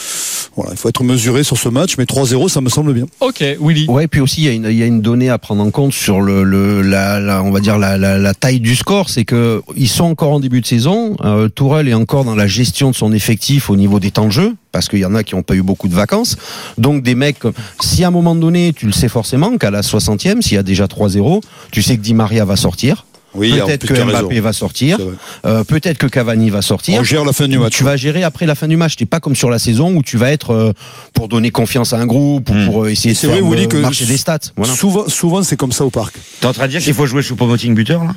[0.57, 3.05] voilà, il faut être mesuré sur ce match, mais 3-0, ça me semble bien.
[3.21, 3.87] Ok, Willy.
[3.87, 5.71] Ouais, puis aussi il y, a une- il y a une donnée à prendre en
[5.71, 9.09] compte sur le, le la, la- on va dire la, la, la taille du score,
[9.09, 11.15] c'est que ils sont encore en début de saison.
[11.23, 14.31] Euh, Tourelle est encore dans la gestion de son effectif au niveau des temps de
[14.31, 16.37] jeu, parce qu'il y en a qui n'ont pas eu beaucoup de vacances.
[16.77, 17.37] Donc des mecs,
[17.81, 20.63] si à un moment donné, tu le sais forcément qu'à la 60e, s'il y a
[20.63, 21.41] déjà 3-0,
[21.71, 23.05] tu sais que Di Maria va sortir.
[23.37, 24.41] Oui, peut-être que Mbappé raison.
[24.43, 24.97] va sortir,
[25.45, 27.01] euh, peut-être que Cavani va sortir.
[27.01, 27.73] On gère la fin du match.
[27.73, 28.95] Tu vas gérer après la fin du match.
[28.95, 30.71] T'es pas comme sur la saison où tu vas être euh,
[31.13, 32.65] pour donner confiance à un groupe ou Hmm.
[32.67, 34.39] pour euh, essayer de faire vrai, vous euh, dites que marcher des stats.
[34.55, 34.73] Voilà.
[34.73, 36.15] Souvent, souvent c'est comme ça au parc.
[36.39, 38.15] T'es en train de dire qu'il faut jouer Choupo-Moting buteur là?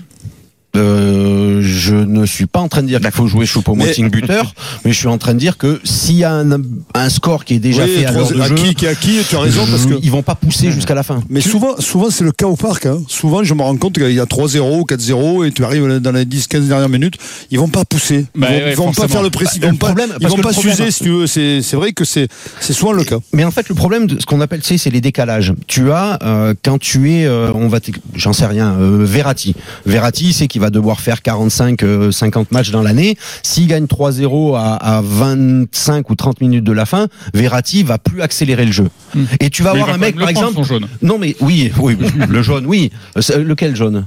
[0.76, 4.92] Euh, je ne suis pas en train de dire qu'il faut jouer Choupo-Moting buteur, mais
[4.92, 6.60] je suis en train de dire que s'il y a un,
[6.94, 9.18] un score qui est déjà Oui, fait à l'heure de jeu, acquis qui est acquis,
[9.28, 11.22] tu as raison, parce que- ils vont pas pousser jusqu'à la fin.
[11.30, 12.86] Mais souvent, souvent c'est le cas au parc.
[12.86, 12.98] Hein.
[13.08, 16.24] Souvent, je me rends compte qu'il y a 3-0, 4-0, et tu arrives dans les
[16.26, 17.14] 10-15 dernières minutes,
[17.50, 18.26] ils vont pas pousser.
[18.34, 19.58] Ils Bah vont, ouais, ils vont pas faire le précis.
[19.60, 21.26] Bah, ils le vont pas, problème- ils vont pas problème- s'user, si tu veux.
[21.26, 22.28] C'est c'est vrai que c'est
[22.60, 23.16] c'est souvent le cas.
[23.32, 25.54] Mais en fait, le problème de ce qu'on appelle, tu sais, c'est les décalages.
[25.66, 27.78] Tu as euh, quand tu es, euh, on va,
[28.14, 29.54] j'en sais rien, euh, Verratti.
[29.86, 33.16] Verratti, c'est qu'il va devoir faire 45, euh, 50 matchs dans l'année.
[33.42, 38.22] S'il gagne 3-0 à, à 25 ou 30 minutes de la fin, Verratti va plus
[38.22, 38.88] accélérer le jeu.
[39.40, 40.86] Et tu vas Mais avoir un mec, par exemple, son jaune.
[41.02, 41.96] non mais oui, oui,
[42.28, 42.90] le jaune, oui.
[43.16, 44.06] Euh, c'est- Lequel jaune?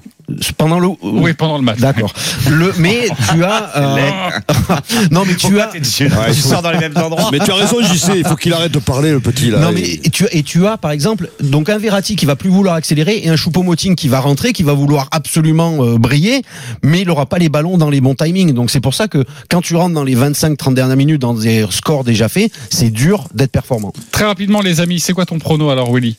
[0.58, 0.88] Pendant le.
[1.02, 1.80] Oui, pendant le match.
[1.80, 2.14] D'accord.
[2.50, 3.72] Le, mais tu as.
[3.78, 4.30] euh,
[5.12, 5.68] non mais tu as.
[5.68, 6.10] Tu
[6.42, 7.30] sors dans les mêmes endroits.
[7.32, 8.20] Mais tu as raison, j'y sais.
[8.20, 9.60] Il faut qu'il arrête de parler, le petit là.
[9.60, 12.50] Non mais Et- tu, et tu as par exemple donc un Verratti qui va plus
[12.50, 16.42] vouloir accélérer et un Choupo-Moting qui va rentrer, qui va vouloir absolument euh, briller,
[16.84, 18.54] mais il aura pas les ballons dans les bons timings.
[18.54, 21.66] Donc c'est pour ça que quand tu rentres dans les 25-30 dernières minutes dans des
[21.70, 23.94] scores déjà faits, c'est dur d'être performant.
[24.12, 26.16] Très rapidement, les amis, c'est quoi ton prono alors, Willy?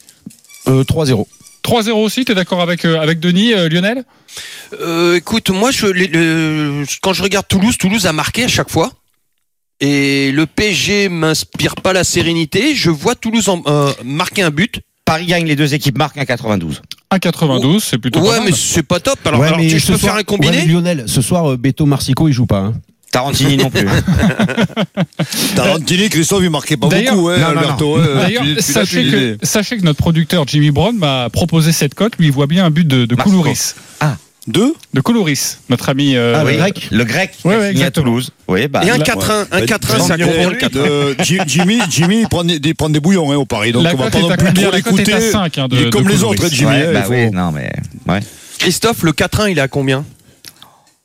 [0.69, 1.27] Euh, 3-0.
[1.63, 4.05] 3-0 aussi, t'es d'accord avec, euh, avec Denis, euh, Lionel?
[4.81, 8.91] Euh, écoute, moi, je, le- quand je regarde Toulouse, Toulouse a marqué à chaque fois.
[9.81, 12.75] Et le PSG m'inspire pas la sérénité.
[12.75, 14.81] Je vois Toulouse en- euh, marquer un but.
[15.05, 16.81] Paris gagne, les deux équipes marquent un 92.
[17.11, 18.49] 1,92, c'est plutôt pas ouais, mal.
[18.51, 19.19] mais c'est pas top.
[19.27, 21.59] Alors, Ouais, alors, mais tu, je peux soir- faire un combiné ouais, Lionel, ce soir,
[21.59, 22.59] Beto Marsico, il joue pas.
[22.61, 22.75] hein.
[23.13, 23.87] Tarantini non plus.
[25.55, 27.97] Tarantini, Christophe, il marquait pas beaucoup, hein, Non, non, Alberto.
[27.97, 28.07] hein.
[28.17, 32.15] D'ailleurs, sachez, que, sachez que notre producteur Jimmy Brown m'a proposé cette cote.
[32.19, 33.31] Lui, il voit bien un but de, de Marco.
[33.31, 33.75] Koulouris.
[34.49, 36.17] Deux De Koulouris, notre ami.
[36.17, 37.91] euh, Ah, Oui, le grec Le grec qui Ouais, ouais, signé à.
[37.93, 38.31] Toulouse.
[38.49, 38.81] Oui, bah.
[38.85, 39.47] Et un la- 4-1.
[39.53, 39.67] Un Ouais.
[39.67, 42.43] 4-1, Bah, ça 4 euh, Ji- Jimmy, Jimmy, il prend
[42.77, 45.13] prend des bouillons hein, au Paris, donc La on va pas non plus trop l'écouter.
[45.13, 46.71] à 5 hein, de, Il est comme de les autres, Jimmy.
[46.73, 47.71] Ouais, hein, bah il faut- oui, non, mais.
[48.09, 48.19] Ouais.
[48.59, 50.05] Christophe, le 4-1, il est à combien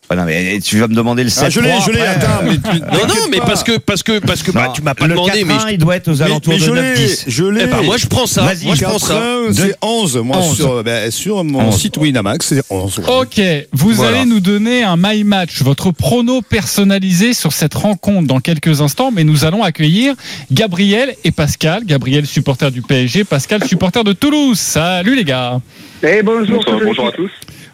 [0.09, 2.41] Ouais, non, mais tu vas me demander le 7 Ah, je l'ai, je l'ai, attends.
[2.45, 3.45] mais tu- Non, non, mais pas.
[3.47, 5.71] parce que, parce que, parce que, bah, Non, tu m'as pas le demandé, mais 4-1,
[5.71, 7.25] il doit être aux Mais, alentours mais de je 9-10.
[7.25, 7.61] l'ai, je l'ai.
[7.63, 8.43] Eh ben, moi, je prends ça.
[8.43, 9.15] Vas-y, Moi, je prends ça.
[9.15, 10.15] 4-1, c'est 11.
[10.23, 10.55] Moi, 11.
[10.55, 11.77] Sur, ben, sur mon 11.
[11.77, 13.01] site Winamax, c'est 11.
[13.05, 13.41] Ok,
[13.73, 14.21] vous Voilà.
[14.21, 19.11] allez nous donner un my match, votre prono personnalisé sur cette rencontre dans quelques instants,
[19.13, 20.13] mais nous allons accueillir
[20.53, 21.83] Gabriel et Pascal.
[21.85, 24.57] Gabriel, supporter du PSG, Pascal, supporter de Toulouse.
[24.57, 25.59] Salut les gars.
[26.01, 27.29] Eh bonjour, bonjour à tous.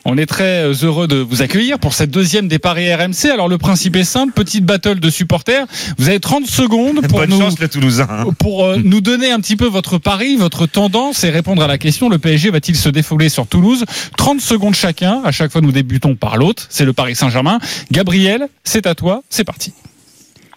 [0.05, 3.31] On est très euh, heureux de vous accueillir pour cette deuxième des paris RMC.
[3.31, 5.65] Alors le principe est simple, petite battle de supporters.
[5.97, 7.55] Vous avez 30 secondes pour Bonne nous chance,
[8.01, 8.25] hein.
[8.37, 11.77] pour euh, nous donner un petit peu votre pari, votre tendance et répondre à la
[11.77, 13.85] question le PSG va-t-il se défouler sur Toulouse?
[14.17, 15.21] 30 secondes chacun.
[15.23, 16.65] À chaque fois, nous débutons par l'autre.
[16.69, 17.59] C'est le Paris Saint-Germain.
[17.91, 19.23] Gabriel, c'est à toi.
[19.29, 19.73] C'est parti.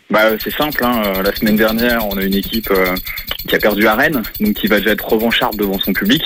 [0.09, 1.03] Bah, c'est simple, hein.
[1.05, 2.95] euh, la semaine dernière, on a une équipe euh,
[3.49, 6.23] qui a perdu à Rennes, donc qui va déjà être revancharde devant son public.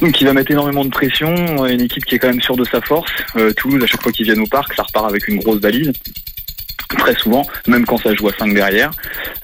[0.00, 2.64] Donc il va mettre énormément de pression, une équipe qui est quand même sûre de
[2.64, 3.10] sa force.
[3.36, 5.92] Euh, Toulouse, à chaque fois qu'ils viennent au parc, ça repart avec une grosse valise.
[6.98, 8.90] Très souvent, même quand ça joue à 5 derrière.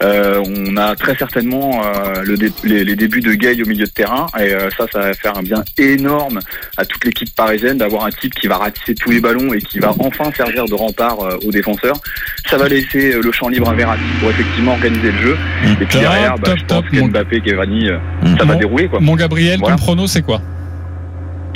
[0.02, 3.86] Euh, on a très certainement euh, le dé- les, les débuts de Gay au milieu
[3.86, 6.40] de terrain et euh, ça, ça va faire un bien énorme
[6.76, 9.78] à toute l'équipe parisienne d'avoir un type qui va ratisser tous les ballons et qui
[9.78, 11.96] va enfin servir de rempart euh, aux défenseurs.
[12.46, 15.36] Ça va laisser euh, le champ libre à Verratti pour effectivement organiser le jeu.
[15.64, 17.98] Et puis derrière, bah, top, je pense top, que mon- Mbappé, Cavani, euh,
[18.38, 19.00] ça va Mon- dérouler quoi.
[19.00, 19.76] Mon Gabriel, Voilà.
[19.76, 20.40] ton prono, c'est quoi?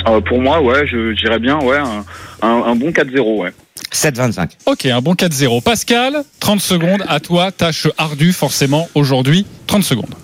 [0.07, 2.03] Euh, pour moi, ouais, je dirais bien, ouais, un,
[2.45, 3.51] un- un bon 4-0, ouais.
[3.93, 4.49] 7-25.
[4.65, 5.61] Ok, un bon 4-0.
[5.63, 9.45] Pascal, 30 secondes à toi, tâche ardue forcément aujourd'hui.
[9.67, 10.15] 30 secondes.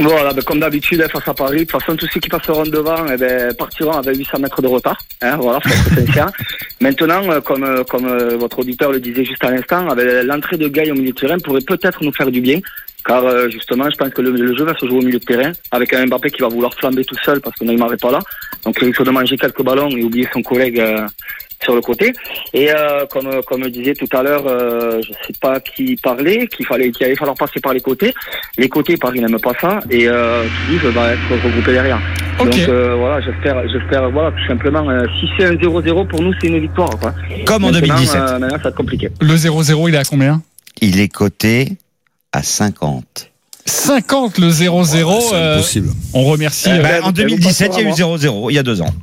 [0.00, 2.62] Voilà, ben, comme d'habitude, hein, face à Paris, de toute façon, tous ceux qui passeront
[2.62, 4.96] devant eh ben, partiront avec 800 mètres de retard.
[5.22, 6.30] Hein, voilà, faut être sincère.
[6.80, 10.24] Maintenant, euh, comme, euh, comme euh, votre auditeur le disait juste à l'instant, eh ben,
[10.24, 12.60] l'entrée de Gaï au milieu de terrain pourrait peut-être nous faire du bien.
[13.06, 15.24] Car euh, justement, je pense que le, le jeu va se jouer au milieu de
[15.24, 18.10] terrain, avec un Mbappé qui va vouloir flamber tout seul parce que Neymar n'est pas
[18.10, 18.18] là.
[18.64, 21.06] Donc il faut de manger quelques ballons et oublier son collègue euh,
[21.62, 22.12] sur le côté.
[22.52, 26.46] Et euh, comme comme je disais tout à l'heure, euh, je sais pas qui parlait,
[26.48, 28.12] qu'il fallait qu'il allait falloir passer par les côtés.
[28.58, 32.00] Les côtés, Paris n'aime pas ça, et euh, Toulouse va être regroupé derrière.
[32.38, 36.32] Donc euh, voilà, j'espère, j'espère, voilà, tout simplement, euh, si c'est un 0-0 pour nous,
[36.40, 36.90] c'est une victoire.
[37.00, 37.12] Quoi.
[37.46, 38.16] Comme en Maintenant, 2017.
[38.16, 39.08] euh, maintenant, ça va être compliqué.
[39.20, 40.42] Le 0-0, il est à combien?
[40.80, 41.72] Il est coté
[42.38, 43.32] à 50.
[43.66, 44.86] 50 le 0-0.
[44.86, 45.90] c'est euh, impossible.
[46.14, 48.80] on remercie Eh ben, en 2017, il y a eu 0-0, il y a deux
[48.80, 48.94] ans.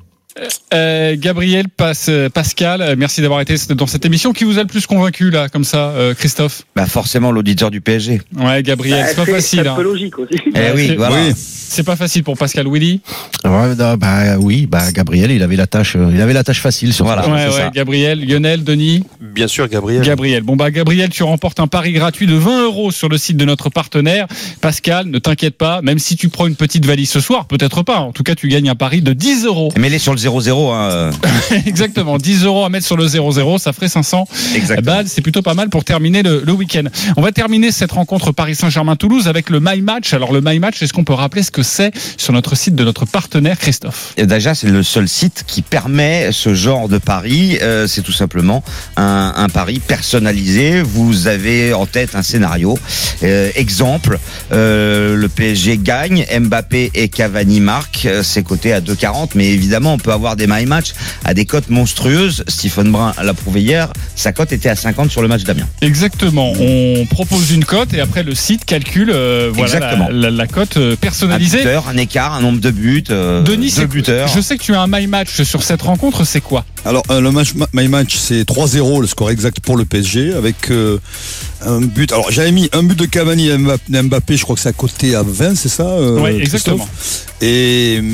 [0.73, 2.81] Euh, Gabriel, Pas- euh, Pascal.
[2.81, 4.33] euh, Merci d'avoir été dans cette émission.
[4.33, 7.81] Qui vous a le plus convaincu là, comme ça, euh, Christophe Bah forcément l'auditeur du
[7.81, 8.21] PSG.
[8.37, 9.59] Ouais, Gabriel, Bah, c'est pas facile.
[9.63, 9.75] C'est un hein.
[9.75, 10.35] peu logique aussi.
[10.53, 11.15] Eh oui, c'est- voilà.
[11.15, 11.33] Oui.
[11.67, 13.01] C'est pas facile pour Pascal Willy.
[13.43, 16.93] Ouais, bah, bah, oui, bah Gabriel, il avait la tâche, il avait la tâche facile
[16.93, 17.27] sur Voilà.
[17.27, 17.69] ouais, c'est ouais, ça.
[17.73, 19.03] Gabriel, Lionel, Denis.
[19.19, 20.03] Bien sûr, Gabriel.
[20.03, 20.43] Gabriel.
[20.43, 23.45] Bon bah Gabriel, tu remportes un pari gratuit de 20 euros sur le site de
[23.45, 24.27] notre partenaire.
[24.61, 27.97] Pascal, ne t'inquiète pas, même si tu prends une petite valise ce soir, peut-être pas.
[27.97, 29.69] En tout cas, tu gagnes un pari de 10 euros.
[29.77, 31.11] Mais les sur le 0-0, hein, euh,
[31.65, 34.85] Exactement, 10 euros à mettre sur le 0-0, ça ferait 500 exactement.
[34.85, 35.07] balles.
[35.07, 36.83] C'est plutôt pas mal pour terminer le, le week-end.
[37.17, 40.13] On va terminer cette rencontre Paris Saint-Germain-Toulouse avec le My Match.
[40.13, 42.83] Alors le My Match, est-ce qu'on peut rappeler ce que c'est sur notre site de
[42.83, 44.13] notre partenaire Christophe?
[44.17, 47.57] Et déjà, c'est le seul site qui permet ce genre de pari.
[47.61, 48.63] Euh, c'est tout simplement
[48.95, 50.81] un, un pari personnalisé.
[50.81, 52.77] Vous avez en tête un scénario.
[53.23, 54.19] Euh, exemple,
[54.51, 58.07] euh, le PSG gagne, Mbappé et Cavani marquent.
[58.23, 59.31] C'est coté à 2,40.
[59.35, 62.43] Mais évidemment, on peut avoir des my match à des cotes monstrueuses.
[62.47, 63.89] Stephen Brun l'a prouvé hier.
[64.15, 65.67] Sa cote était à 50 sur le match d'Amiens.
[65.81, 66.53] Exactement.
[66.59, 70.07] On propose une cote et après le site calcule euh, voilà Exactement.
[70.09, 71.57] la, la- la cote euh, Un personnalisée.
[71.59, 73.03] buteur, un écart, un nombre de buts.
[73.09, 74.27] euh, Denis, deux c'est- buteurs.
[74.27, 76.23] je sais que tu as un My Match sur cette rencontre.
[76.25, 76.65] C'est quoi?
[76.85, 80.69] Alors, euh, le match, my match, c'est 3-0, le score exact pour le PSG, avec
[80.69, 80.99] euh,
[81.65, 82.11] un but.
[82.11, 85.15] Alors, j'avais mis un but de Cavani et Mbappé, je crois que c'est à côté
[85.15, 86.39] à 20, c'est ça euh, Christophe?
[86.41, 86.89] exactement.
[87.41, 88.05] Et hum,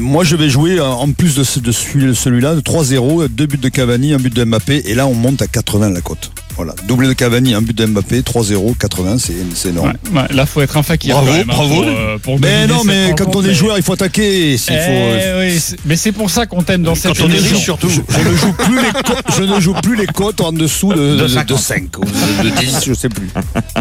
[0.00, 3.68] moi, je vais jouer, en plus de, de celui- celui-là, de 3-0, deux buts de
[3.68, 6.30] Cavani, un but de Mbappé, et là, on monte à 80 la cote.
[6.56, 9.92] Voilà, doublé de Cavani, un but de Mbappé, 3-0, 80, c'est c'est énorme.
[10.12, 11.14] Ouais, ouais, Là, faut être un fakir.
[11.16, 11.74] Bravo, hein, bravo.
[11.74, 14.54] pour, euh, pour Mais non, mais quand on est joueur, il faut attaquer.
[14.54, 17.36] Eh faut, euh, oui, mais c'est pour ça qu'on t'aime dans cette Quand on est
[17.36, 17.54] émission.
[17.56, 17.88] riche, surtout.
[17.88, 20.92] je, je ne joue plus les cotes, je ne joue plus les cotes en dessous
[20.92, 21.48] de, De de, 50.
[21.48, 23.28] de 5 ou de, de 10, je sais plus.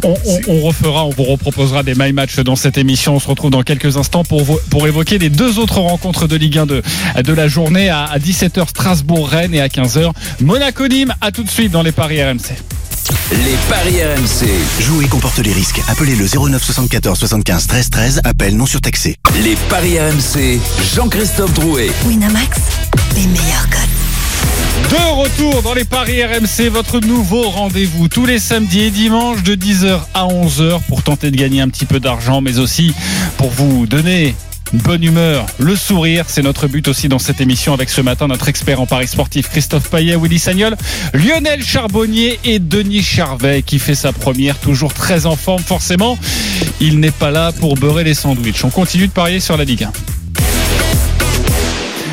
[0.03, 3.15] On, on- on refera, on vous reproposera des My Match dans cette émission.
[3.15, 6.57] On se retrouve dans quelques instants pour, pour évoquer les deux autres rencontres de Ligue
[6.59, 6.81] 1 de,
[7.23, 11.13] de la journée à, à 17h Strasbourg-Rennes et à 15h Monaco-Nîmes.
[11.21, 12.39] À tout de suite dans les Paris RMC.
[13.31, 14.81] Les paris RMC.
[14.81, 15.81] Jouer comporte les risques.
[15.87, 18.21] Appelez le 09 74 75 13 13.
[18.23, 19.17] Appel non surtaxé.
[19.43, 20.59] Les paris RMC.
[20.95, 21.89] Jean-Christophe Drouet.
[22.05, 22.57] Winamax,
[23.15, 24.89] les meilleurs codes.
[24.89, 29.53] De retour dans les Paris RMC, votre nouveau rendez-vous tous les samedis et dimanches de
[29.53, 32.93] 10h à 11h pour tenter de gagner un petit peu d'argent, mais aussi
[33.37, 34.35] pour vous donner
[34.73, 38.47] bonne humeur, le sourire, c'est notre but aussi dans cette émission avec ce matin notre
[38.49, 40.75] expert en paris sportif Christophe Payet, Willy Sagnol,
[41.13, 46.17] Lionel Charbonnier et Denis Charvet qui fait sa première, toujours très en forme forcément.
[46.79, 48.63] Il n'est pas là pour beurrer les sandwichs.
[48.63, 50.18] On continue de parier sur la Ligue 1.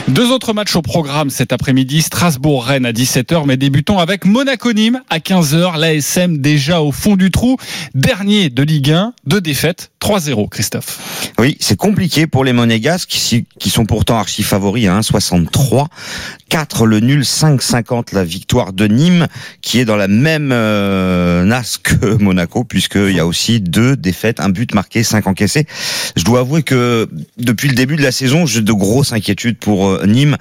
[0.08, 5.18] Deux autres matchs au programme cet après-midi, Strasbourg-Rennes à 17h, mais débutons avec Monaco-Nîmes à
[5.18, 7.56] 15h, l'ASM déjà au fond du trou,
[7.94, 11.32] dernier de Ligue 1, deux défaites, 3-0 Christophe.
[11.38, 15.86] Oui, c'est compliqué pour les Monégasques qui, sont pourtant archi favoris à 1,63.
[16.48, 19.26] 4 le nul, 5,50 la victoire de Nîmes
[19.60, 24.38] qui est dans la même euh, nasse que Monaco puisqu'il y a aussi deux défaites,
[24.38, 25.66] un but marqué, 5 encaissés.
[26.14, 29.95] Je dois avouer que depuis le début de la saison, j'ai de grosses inquiétudes pour
[30.04, 30.36] Nîmes,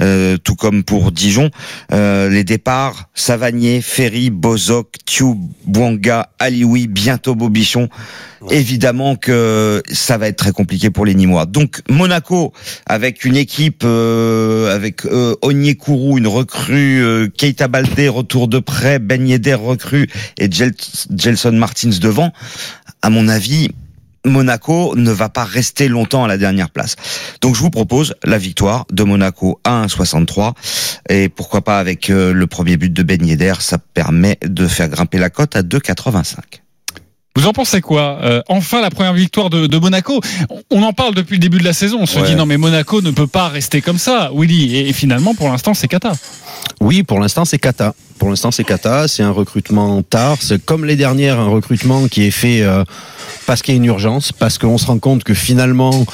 [0.00, 1.50] euh, tout comme pour Dijon.
[1.92, 7.88] Euh, les départs Savanier, Ferry, Bozok, Thiou, Bouanga, Alioui, bientôt Bobichon.
[8.50, 11.44] Évidemment que ça va être très compliqué pour les Nîmois.
[11.44, 12.54] Donc Monaco
[12.86, 18.98] avec une équipe euh, avec euh, Onyekuru, une recrue, euh, Keita Baldé retour de près,
[18.98, 20.72] Ben Yedder recrue et Gel-
[21.14, 22.32] Gelson Martins devant.
[23.02, 23.68] À mon avis,
[24.24, 26.96] Monaco ne va pas rester longtemps à la dernière place.
[27.40, 30.52] Donc je vous propose la victoire de Monaco à 1,63
[31.08, 33.20] et pourquoi pas avec euh, le premier but de Ben
[33.60, 36.36] ça permet de faire grimper la cote à 2,85.
[37.36, 40.20] Vous en pensez quoi Euh, Enfin la première victoire de, de Monaco?
[40.70, 41.98] On en parle depuis le début de la saison.
[42.00, 42.26] On se Ouais.
[42.26, 44.76] dit non mais Monaco ne peut pas rester comme ça, Willy.
[44.76, 46.12] Et, et finalement pour l'instant c'est Kata.
[46.80, 47.94] Oui, pour l'instant, c'est Kata.
[48.18, 49.06] Pour l'instant, c'est Kata.
[49.08, 50.38] C'est un recrutement tard.
[50.40, 52.84] C'est comme les dernières, un recrutement qui est fait euh,
[53.46, 56.04] parce qu'il y a une urgence, parce qu'on se rend compte que finalement,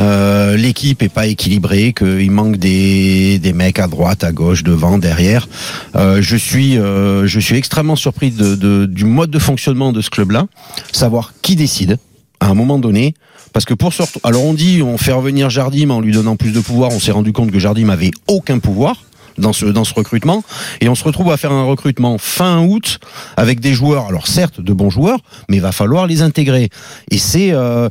[0.00, 4.98] euh, l'équipe est pas équilibrée, qu'il manque des, des mecs à droite, à gauche, devant,
[4.98, 5.48] derrière.
[5.94, 10.00] Euh, je suis, euh, je suis extrêmement surpris de, de- du mode de fonctionnement de
[10.02, 10.46] ce club-là,
[10.92, 11.98] savoir qui décide
[12.40, 13.14] à un moment donné.
[13.52, 16.52] Parce que pour sortir, alors on dit on fait revenir Jardim en lui donnant plus
[16.52, 16.90] de pouvoir.
[16.92, 19.02] On s'est rendu compte que Jardim avait aucun pouvoir
[19.38, 20.42] dans ce dans ce recrutement
[20.80, 22.98] et on se retrouve à faire un recrutement fin août
[23.36, 25.18] avec des joueurs alors certes de bons joueurs
[25.50, 26.70] mais il va falloir les intégrer
[27.10, 27.90] et c'est euh,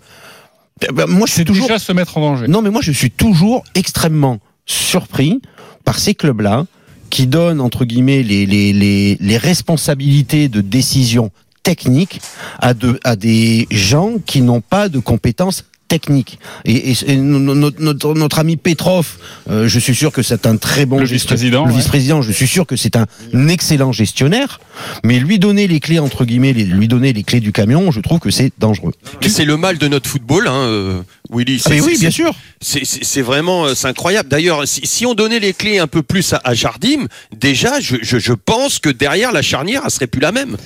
[1.07, 2.47] moi je suis toujours déjà se mettre en danger.
[2.47, 5.41] Non mais moi je suis toujours extrêmement surpris
[5.83, 6.65] par ces clubs là
[7.09, 11.31] qui donnent entre guillemets les les les, les responsabilités de décision
[11.63, 12.21] technique
[12.59, 16.39] à de à des gens qui n'ont pas de compétences techniques.
[16.65, 19.17] Et, et- et no- no- notre, notre, notre ami Petrov,
[19.49, 21.77] euh, je suis sûr que c'est un très bon Le vice-président, Le ouais.
[21.77, 23.05] vice-président, je suis sûr que c'est un
[23.47, 24.59] excellent gestionnaire,
[25.03, 27.99] mais lui donner les clés entre guillemets, les- lui donner les clés du camion, je
[28.01, 28.93] trouve que c'est dangereux.
[29.21, 31.61] Mais c'est le mal de notre football, hein, euh, Willy.
[31.65, 32.33] Ah, mais oui, bien sûr.
[32.61, 34.29] C'est- vraiment, euh, c'est incroyable.
[34.29, 37.95] D'ailleurs, si, si on donnait les clés un peu plus à, à Jardim, déjà, je,
[38.01, 40.57] je, je pense que derrière la charnière, elle serait plus la même.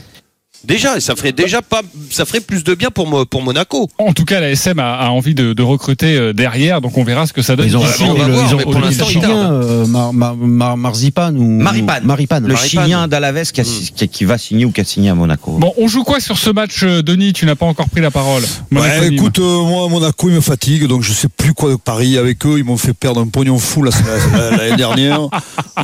[0.65, 3.88] Déjà, et ça ferait déjà pas, ça ferait plus de bien pour Mo- pour Monaco.
[3.98, 7.04] En tout cas, la SM a, a envie de, de recruter euh, derrière, donc on
[7.04, 7.67] verra ce que ça donne.
[7.67, 7.84] Ils ont au-
[8.17, 12.00] le, au- ils ont pour l'instant euh, Mar, Mar, Mar- Marzipan ou Maripan.
[12.04, 12.41] Maripan.
[12.43, 15.58] Le Chilien d'Alaves qui, a- qui- qui va signer ou qui a signé à Monaco.
[15.60, 17.32] Bon, on joue quoi sur ce match, euh, Denis?
[17.34, 18.43] Tu n'as pas encore pris la parole.
[18.72, 19.13] Nîmes.
[19.13, 22.45] écoute, euh, moi, Monaco, ils me fatiguent, donc je sais plus quoi de Paris avec
[22.45, 22.58] eux.
[22.58, 23.91] Ils m'ont fait perdre un pognon fou la-
[24.34, 25.22] la- l'année dernière.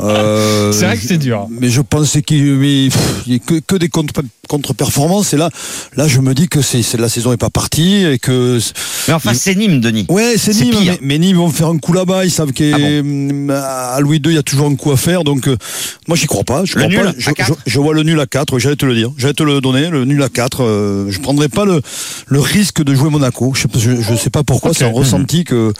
[0.01, 1.47] Euh, C'est vrai que c'est dur.
[1.49, 4.21] Mais je pensais qu'il mais, pff, il y a que, que des contre-
[4.65, 5.33] contre-performances.
[5.33, 5.49] Et là,
[5.95, 8.59] là, je me dis que c'est, la saison est pas partie et que.
[9.07, 10.05] Mais enfin, c'est Nîmes, Denis.
[10.09, 12.25] Ouais, c'est Nîmes, mais, mais Nîmes vont faire un coup là-bas.
[12.25, 15.23] Ils savent qu'à à Louis II, il y a toujours un coup à faire.
[15.23, 15.57] Donc, euh,
[16.07, 16.65] moi, j'y crois pas.
[16.65, 17.13] Je, crois nul pas.
[17.17, 18.59] Je, quatre je- je vois le nul à 4.
[18.59, 19.11] J'allais te le dire.
[19.17, 19.89] J'allais te le donner.
[19.89, 20.63] Le nul à 4.
[20.63, 21.81] Euh, je prendrais pas le,
[22.27, 23.53] le risque de jouer Monaco.
[23.55, 24.73] Je sais, pas- je, sais pas pourquoi.
[24.73, 25.73] C'est un ressenti que,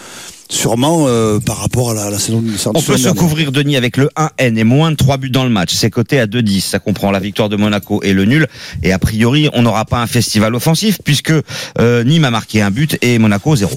[0.50, 2.44] sûrement, euh, par rapport à la, la saison.
[2.74, 5.50] On peut se couvrir Denis avec le 1N et moins de 3 buts dans le
[5.50, 5.74] match.
[5.74, 6.62] C'est coté à 2-10.
[6.62, 8.48] Ça comprend la victoire de Monaco et le nul.
[8.84, 11.34] Et a priori, on n'aura pas un festival offensif puisque
[11.80, 13.76] euh, Nîmes a marqué un but et Monaco zéro.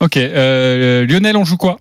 [0.00, 1.78] Ok, euh, Lionel, on joue quoi?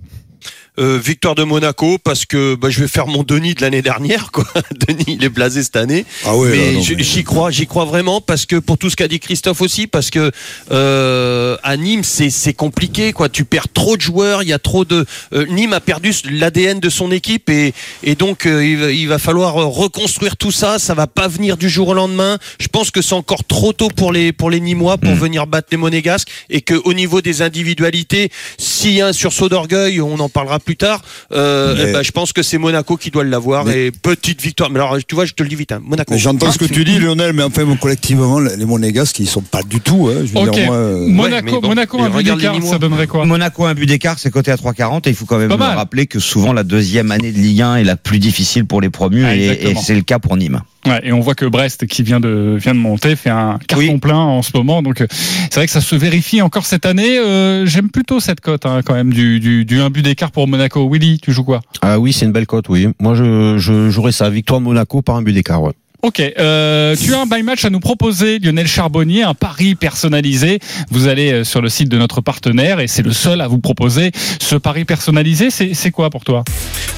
[0.79, 4.31] Euh, victoire de Monaco parce que bah, je vais faire mon Denis de l'année dernière.
[4.31, 4.45] Quoi.
[4.87, 6.03] Denis, il est blasé cette année.
[6.25, 9.19] Ah ouais, mais j'y crois, j'y crois vraiment parce que pour tout ce qu'a dit
[9.19, 10.31] Christophe aussi, parce que
[10.71, 13.29] euh, à Nîmes c'est c'est compliqué quoi.
[13.29, 16.79] Tu perds trop de joueurs, il y a trop de euh, Nîmes a perdu l'ADN
[16.79, 20.51] de son équipe et et donc euh, il, va, il va falloir euh, reconstruire tout
[20.51, 20.79] ça.
[20.79, 22.39] Ça va pas venir du jour au lendemain.
[22.59, 25.67] Je pense que c'est encore trop tôt pour les pour les Nîmois pour venir battre
[25.69, 30.19] les Monégasques et que au niveau des individualités, s'il y a un sursaut d'orgueil, on
[30.19, 31.01] en parlera plus tard.
[31.31, 34.69] Euh, Mais- eh ben, je pense que c'est Monaco qui doit l'avoir et petite victoire.
[34.69, 36.13] Mais alors tu vois, je te le dis vite, hein, Monaco.
[36.13, 39.61] Mais J'entends ce que tu dis, Lionel, mais enfin, collectivement, les Monégasques, ils sont pas
[39.63, 40.09] du tout.
[40.09, 43.65] Hein, je veux dire, moi, euh, Monaco, bon, un but d'écart, ça donnerait quoi Monaco
[43.65, 46.53] un but d'écart, c'est coté à 3,40 et il faut quand même rappeler que souvent
[46.53, 49.75] la deuxième année de Ligue 1 est la plus difficile pour les promus Ah, et
[49.81, 50.61] c'est le cas pour Nîmes.
[50.85, 53.85] Ouais, et on voit que Brest, qui vient de vient de monter, fait un carton
[53.93, 53.97] Oui.
[53.99, 54.81] plein en ce moment.
[54.81, 57.17] Donc euh, c'est vrai que ça se vérifie encore cette année.
[57.19, 60.47] Euh, J'aime plutôt cette cote hein, quand même du, du, du 1 but d'écart pour
[60.47, 60.89] Monaco.
[60.89, 61.61] Willy, tu joues quoi?
[61.81, 62.89] Ah oui, c'est une belle cote, oui.
[62.99, 64.29] Moi, je, je jouerais ça.
[64.29, 65.71] Victoire de Monaco par un but d'écart, ouais.
[66.03, 70.59] Ok, euh, tu as un buy match à nous proposer, Lionel Charbonnier, un pari personnalisé.
[70.91, 73.59] Vous allez euh, sur le site de notre partenaire et c'est le seul à vous
[73.59, 74.11] proposer
[74.41, 75.49] ce pari personnalisé.
[75.49, 76.43] C'est quoi pour toi?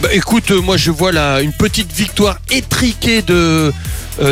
[0.02, 3.72] Bah, écoute, euh, moi je vois là une petite victoire étriquée de euh,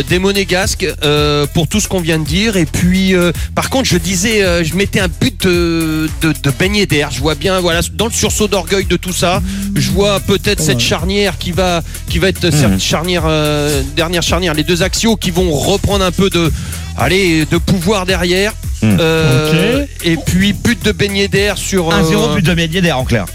[0.10, 2.58] des Monégasques euh, pour tout ce qu'on vient de dire.
[2.58, 6.76] Et puis, euh, par contre, je disais, euh, je mettais un but de, de, de
[6.76, 7.08] Yedder.
[7.12, 9.42] Je vois bien, voilà, dans le sursaut d'orgueil de tout ça,
[9.76, 14.54] je vois peut-être cette charnière qui va, qui va être cette charnière, euh, dernière charnière,
[14.54, 16.52] les deux axiaux qui vont reprendre un peu de,
[16.98, 18.54] allez, de pouvoir derrière.
[18.84, 23.26] Euh, Et puis but de Ben Yedder sur 1-0 euh, but de Médiéder en clair.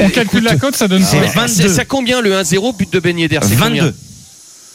[0.00, 1.68] On calcule la cote, ça donne quoi 22.
[1.68, 3.94] C'est à combien le 1-0 but de C'est combien 22.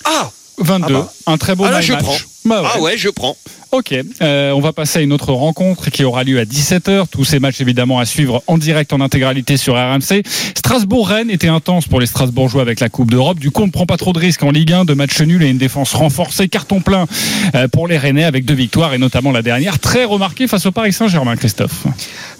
[0.05, 0.85] Ah 22.
[0.95, 1.13] Ah bah.
[1.27, 2.03] Un très beau Ah là, je match.
[2.03, 2.17] prends.
[2.45, 2.69] Bah ouais.
[2.73, 3.35] Ah ouais, je prends.
[3.73, 7.05] Ok, euh, on va passer à une autre rencontre qui aura lieu à 17h.
[7.09, 10.21] Tous ces matchs évidemment à suivre en direct en intégralité sur RMC.
[10.55, 13.39] Strasbourg-Rennes était intense pour les Strasbourgeois avec la Coupe d'Europe.
[13.39, 15.41] Du coup, on ne prend pas trop de risques en Ligue 1, de matchs nuls
[15.41, 16.49] et une défense renforcée.
[16.49, 17.07] Carton plein
[17.55, 20.71] euh, pour les Rennais avec deux victoires et notamment la dernière très remarquée face au
[20.71, 21.87] Paris Saint-Germain, Christophe.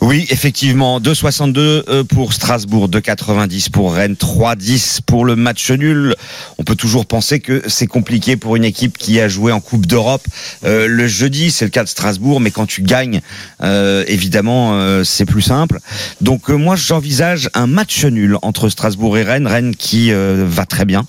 [0.01, 6.13] Oui, effectivement, 2,62 euh, pour Strasbourg, 2,90 pour Rennes, 3,10 pour le match nul.
[6.59, 9.87] On peut toujours penser que c'est compliqué pour une équipe qui a joué en Coupe
[9.87, 10.27] d'Europe
[10.61, 13.21] le jeudi, c'est le cas de Strasbourg, mais quand tu gagnes,
[13.61, 15.79] euh, évidemment, euh, c'est plus simple.
[16.19, 20.83] Donc euh, moi, j'envisage un match nul entre Strasbourg et Rennes, Rennes qui va très
[20.83, 21.05] bien.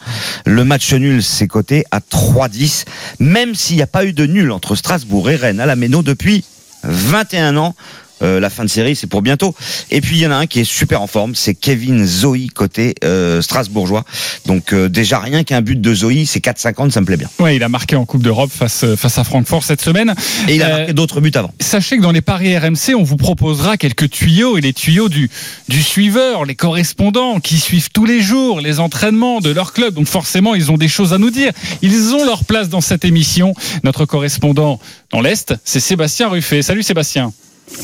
[0.46, 2.84] Le match nul, c'est coté à 3,10,
[3.18, 6.04] même s'il n'y a pas eu de nul entre Strasbourg et Rennes à la Méno
[6.04, 6.44] depuis
[6.84, 7.74] 21 ans.
[8.22, 9.54] Euh, la fin de série, c'est pour bientôt.
[9.90, 12.46] Et puis il y en a un qui est super en forme, c'est Kevin Zoe
[12.54, 14.04] côté euh, strasbourgeois.
[14.46, 17.28] Donc euh, déjà rien qu'un but de Zoe, c'est 4,50, ça me plaît bien.
[17.40, 20.14] Ouais, il a marqué en Coupe d'Europe face, face à Francfort cette semaine.
[20.48, 21.52] Et il a Euh, marqué d'autres buts avant.
[21.60, 25.28] Sachez que dans les paris RMC, on vous proposera quelques tuyaux et les tuyaux du,
[25.68, 29.94] du suiveur, les correspondants qui suivent tous les jours les entraînements de leur club.
[29.94, 31.52] Donc forcément, ils ont des choses à nous dire.
[31.82, 33.54] Ils ont leur place dans cette émission.
[33.82, 34.78] Notre correspondant
[35.10, 36.62] dans l'Est, c'est Sébastien Ruffet.
[36.62, 37.32] Salut Sébastien.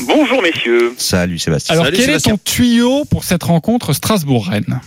[0.05, 0.93] Bonjour messieurs.
[0.97, 1.73] Salut Sébastien.
[1.73, 2.33] Alors Salut, quel Sébastien.
[2.33, 4.79] est ton tuyau pour cette rencontre Strasbourg-Rennes?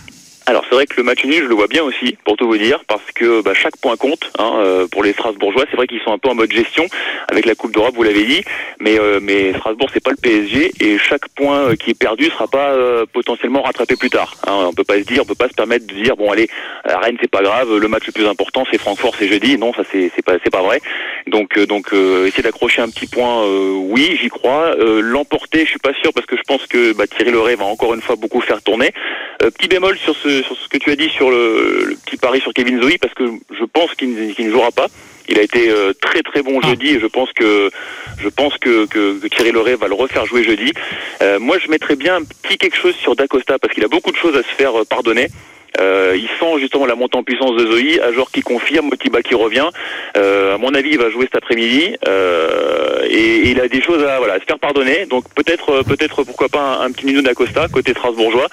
[0.47, 2.57] Alors c'est vrai que le match nul, je le vois bien aussi, pour tout vous
[2.57, 5.65] dire, parce que bah, chaque point compte hein, euh, pour les Strasbourgeois.
[5.71, 6.85] C'est vrai qu'ils sont un peu en mode gestion
[7.27, 8.43] avec la Coupe d'Europe, vous l'avez dit,
[8.79, 12.25] mais euh, mais Strasbourg c'est pas le PSG et chaque point euh, qui est perdu
[12.25, 14.35] sera pas euh, potentiellement rattrapé plus tard.
[14.45, 14.67] Hein.
[14.67, 16.47] On peut pas se dire, on peut pas se permettre de dire bon allez,
[16.83, 19.57] à Rennes c'est pas grave, le match le plus important c'est Francfort, c'est jeudi.
[19.57, 20.79] Non, ça c'est c'est pas c'est pas vrai.
[21.27, 24.75] Donc euh, donc euh, essayer d'accrocher un petit point, oui, j'y crois.
[24.77, 27.93] L'emporter, je suis pas sûr parce que je pense que bah, Thierry Leray va encore
[27.93, 28.91] une fois beaucoup faire tourner.
[29.39, 32.41] Petit bémol sur ce, sur ce que tu as dit sur le, le petit pari
[32.41, 34.87] sur Kevin Zoe, parce que je pense qu'il ne, jouera pas.
[35.27, 37.71] Il a été euh, très très bon jeudi et je pense que
[38.19, 40.71] je pense que, que, que Thierry Leray va le refaire jouer jeudi.
[41.21, 44.11] Euh, moi, je mettrais bien un petit quelque chose sur Dacosta parce qu'il a beaucoup
[44.11, 45.27] de choses à se faire euh, pardonner.
[45.79, 49.35] Euh, il sent justement la montée en puissance de Zoe, Ajor qui confirme, Motiba qui
[49.35, 49.67] revient.
[50.17, 53.81] Euh, à mon avis, il va jouer cet après-midi euh, et, et il a des
[53.81, 55.05] choses à, voilà, à se faire pardonner.
[55.05, 58.47] Donc peut-être, euh, peut-être pourquoi pas un, un petit Nino d'Acosta côté Strasbourgeois.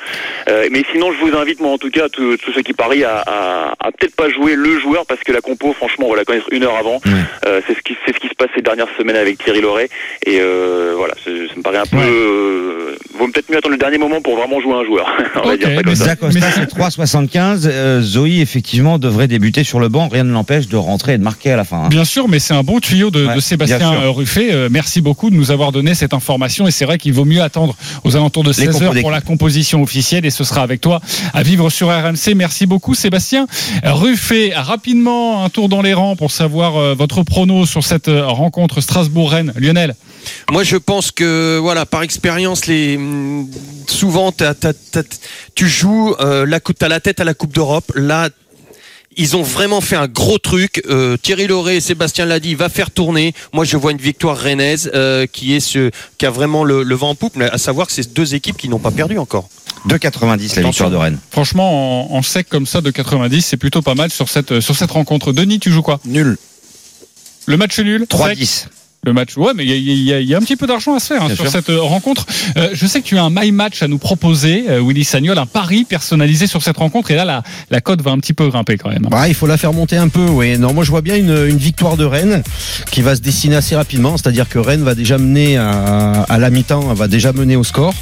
[0.48, 3.22] Euh, mais sinon, je vous invite moi en tout cas tous ceux qui parient à,
[3.26, 6.24] à, à peut-être pas jouer le joueur parce que la compo, franchement, on va la
[6.24, 7.00] connaître une heure avant.
[7.46, 9.88] Euh, c'est ce qui, c'est ce qui se passe ces dernières semaines avec Thierry Loret
[10.26, 11.98] et euh, voilà, ça me paraît un peu.
[11.98, 15.06] Euh, vaut peut-être mieux attendre le dernier moment pour vraiment jouer un joueur.
[15.44, 17.68] on va dire mais c'est 3,75.
[17.72, 20.08] Euh, Zoe, effectivement, devrait débuter sur le banc.
[20.08, 21.84] Rien ne l'empêche de rentrer et de marquer à la fin.
[21.84, 21.88] hein.
[21.88, 24.52] Bien sûr, mais c'est un bon tuyau de, Ouais, de Sébastien Ruffet.
[24.52, 26.66] Euh, merci beaucoup de nous avoir donné cette information.
[26.66, 28.94] Et c'est vrai qu'il vaut mieux attendre aux alentours de Les 16 compos heures pour
[28.94, 29.10] d'équipe.
[29.10, 30.26] la composition officielle.
[30.26, 31.00] Et ce sera avec toi
[31.34, 32.34] à vivre sur RMC.
[32.36, 33.46] Merci beaucoup, Sébastien
[33.84, 34.52] Ruffet.
[34.54, 38.80] Rapidement, un tour dans les rangs pour savoir euh, votre prono sur cette euh, rencontre
[38.80, 39.52] Strasbourg-Rennes.
[39.56, 39.94] Lionel
[40.50, 43.48] Moi, je pense que voilà, par expérience, les hum,
[43.88, 45.02] souvent t'as- t'as- t'as-
[45.54, 47.92] tu joues euh, la coupe, t'as la tête à la Coupe d'Europe.
[47.94, 48.28] Là,
[49.16, 50.82] ils ont vraiment fait un gros truc.
[50.88, 53.34] Euh, Thierry Lauré, Sébastien l'a dit, va faire tourner.
[53.52, 56.94] Moi, je vois une victoire rennaise euh, qui est ce, qui a vraiment le, le
[56.94, 57.36] vent en poupe.
[57.36, 59.48] Mais à savoir que c'est deux équipes qui n'ont pas perdu encore.
[59.88, 61.18] 2,90 la victoire de Rennes.
[61.30, 64.76] Franchement, en, en sec comme ça de 90, c'est plutôt pas mal sur cette, sur
[64.76, 65.32] cette rencontre.
[65.32, 66.00] Denis, tu joues quoi?
[66.06, 66.38] Nul.
[67.46, 68.06] Le match nul?
[68.08, 68.66] 3,10.
[69.04, 69.70] Le match, ouais, mais il
[70.04, 71.50] y a- y, y un petit peu d'argent à se faire hein, sur sûr.
[71.50, 72.24] cette euh, rencontre.
[72.56, 75.36] Euh, je sais que tu as un my match à nous proposer, euh, Willy Sagnol,
[75.38, 77.10] un pari personnalisé sur cette rencontre.
[77.10, 79.08] Et là, la, la cote va un petit peu grimper quand même.
[79.10, 80.56] Bah, il faut la faire monter un peu, oui.
[80.56, 82.44] Non, moi je vois bien une, une victoire de Rennes
[82.92, 84.16] qui va se dessiner assez rapidement.
[84.16, 87.92] C'est-à-dire que Rennes va déjà mener à, à la mi-temps, va déjà mener au score.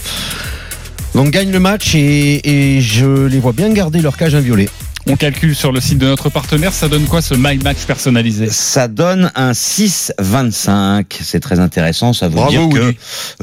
[1.15, 4.69] Donc gagne le match et, et je les vois bien garder leur cage inviolée.
[5.13, 8.49] On calcule sur le site de notre partenaire, ça donne quoi ce my match personnalisé
[8.49, 11.05] Ça donne un 6,25.
[11.21, 12.13] C'est très intéressant.
[12.13, 12.95] Ça veut Bravo, dire que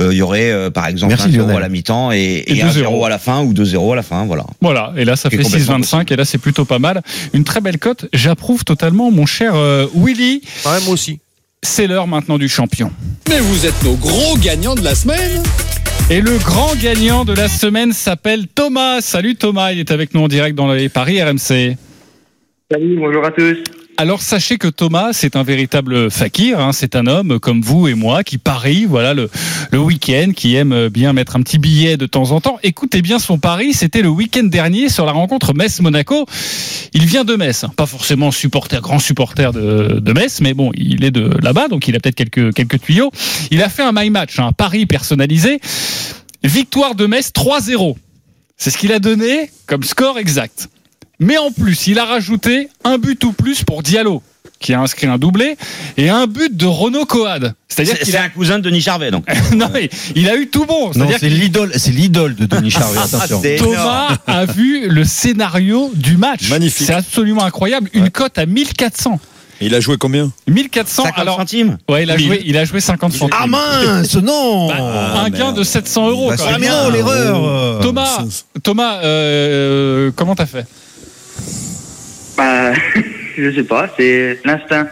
[0.02, 1.58] euh, il y aurait euh, par exemple Merci, 1 0 Lionel.
[1.58, 2.72] à la mi-temps et, Et et 1 2-0.
[2.72, 4.26] 0 à la fin ou 2-0 à la fin.
[4.26, 4.46] Voilà.
[4.62, 7.02] Voilà, et là ça C'est fait complètement 6,25 et là c'est plutôt pas mal.
[7.34, 10.42] Une très belle cote, j'approuve totalement mon cher euh, Willy.
[10.66, 11.20] Ouais, moi aussi.
[11.64, 12.92] C'est l'heure maintenant du champion.
[13.28, 15.44] Mais vous êtes nos gros gagnants de la semaine
[16.10, 19.02] Et le grand gagnant de la semaine s'appelle Thomas.
[19.02, 21.76] Salut Thomas, il est avec nous en direct dans les paris RMC.
[22.72, 23.58] Salut, bonjour à tous.
[24.00, 26.60] Alors sachez que Thomas, c'est un véritable fakir.
[26.60, 26.71] hein.
[26.71, 29.28] C'est un homme comme vous et moi qui parie, voilà le,
[29.74, 32.60] week-end, qui aime bien mettre un petit billet de temps en temps.
[32.62, 33.74] Écoutez bien son pari.
[33.74, 36.28] C'était le week-end dernier sur la rencontre Metz-Monaco.
[36.94, 37.71] Il vient de Metz, hein.
[37.76, 41.96] pas forcément supporter, grand supporter de, Metz, mais bon, il est de là-bas, donc il
[41.96, 43.12] a peut-être quelques quelques tuyaux.
[43.50, 45.60] Il a fait un my match, hein, un pari personnalisé.
[46.44, 47.96] Victoire de Metz 3-0.
[48.58, 50.69] C'est ce qu'il a donné comme score exact.
[51.20, 54.22] Mais en plus, il a rajouté un but ou plus pour Diallo,
[54.60, 55.58] qui a inscrit un doublé,
[55.98, 57.54] et un but de Renaud Coad.
[57.68, 58.24] C'est-à-dire C'est qu'il c'est a...
[58.24, 59.26] un cousin de Denis Charvet, donc.
[59.56, 60.92] non, mais il a eu tout bon.
[60.94, 63.00] C'est l'idole, c'est l'idole de Denis Charvet.
[63.00, 63.40] Attention.
[63.42, 66.50] C'est Thomas a vu le scénario du match.
[66.50, 66.86] Magnifique.
[66.88, 67.90] C'est absolument incroyable.
[67.94, 69.20] Une cote à 1400.
[69.60, 71.04] Il a joué combien 1400.
[71.06, 72.26] 50 alors, centimes ouais, il a 1000.
[72.28, 73.36] joué, il a joué 50 centimes.
[73.40, 76.30] Ah mince, non Bah, un gain de 700 euros.
[76.30, 76.72] Bah, quand c'est même.
[76.72, 78.24] Ah mais non, l'erreur Thomas,
[78.62, 80.68] Thomas, euh, comment t'as fait?
[82.38, 82.73] Bah,
[83.38, 84.88] je sais pas, c'est l'instinct.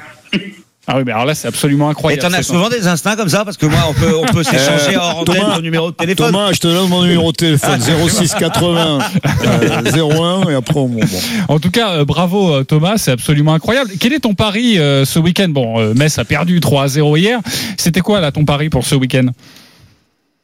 [0.87, 2.21] Ah oui, mais alors là, c'est absolument Et incroyable.
[2.21, 4.95] t'en as souvent des instincts comme ça Parce que moi, on peut, on peut s'échanger
[4.97, 6.27] hors antenne Thomas, ton numéro de téléphone.
[6.31, 8.99] Thomas, je te donne mon numéro de téléphone 06 80
[9.45, 10.99] euh, 01 et après on bon.
[11.47, 13.89] En tout cas, euh, bravo euh, Thomas, c'est absolument incroyable.
[13.99, 15.47] Quel est ton pari euh, ce week-end?
[15.49, 17.39] Bon, euh, Metz a perdu 3 à 0 hier.
[17.77, 19.25] C'était quoi là ton pari pour ce week-end?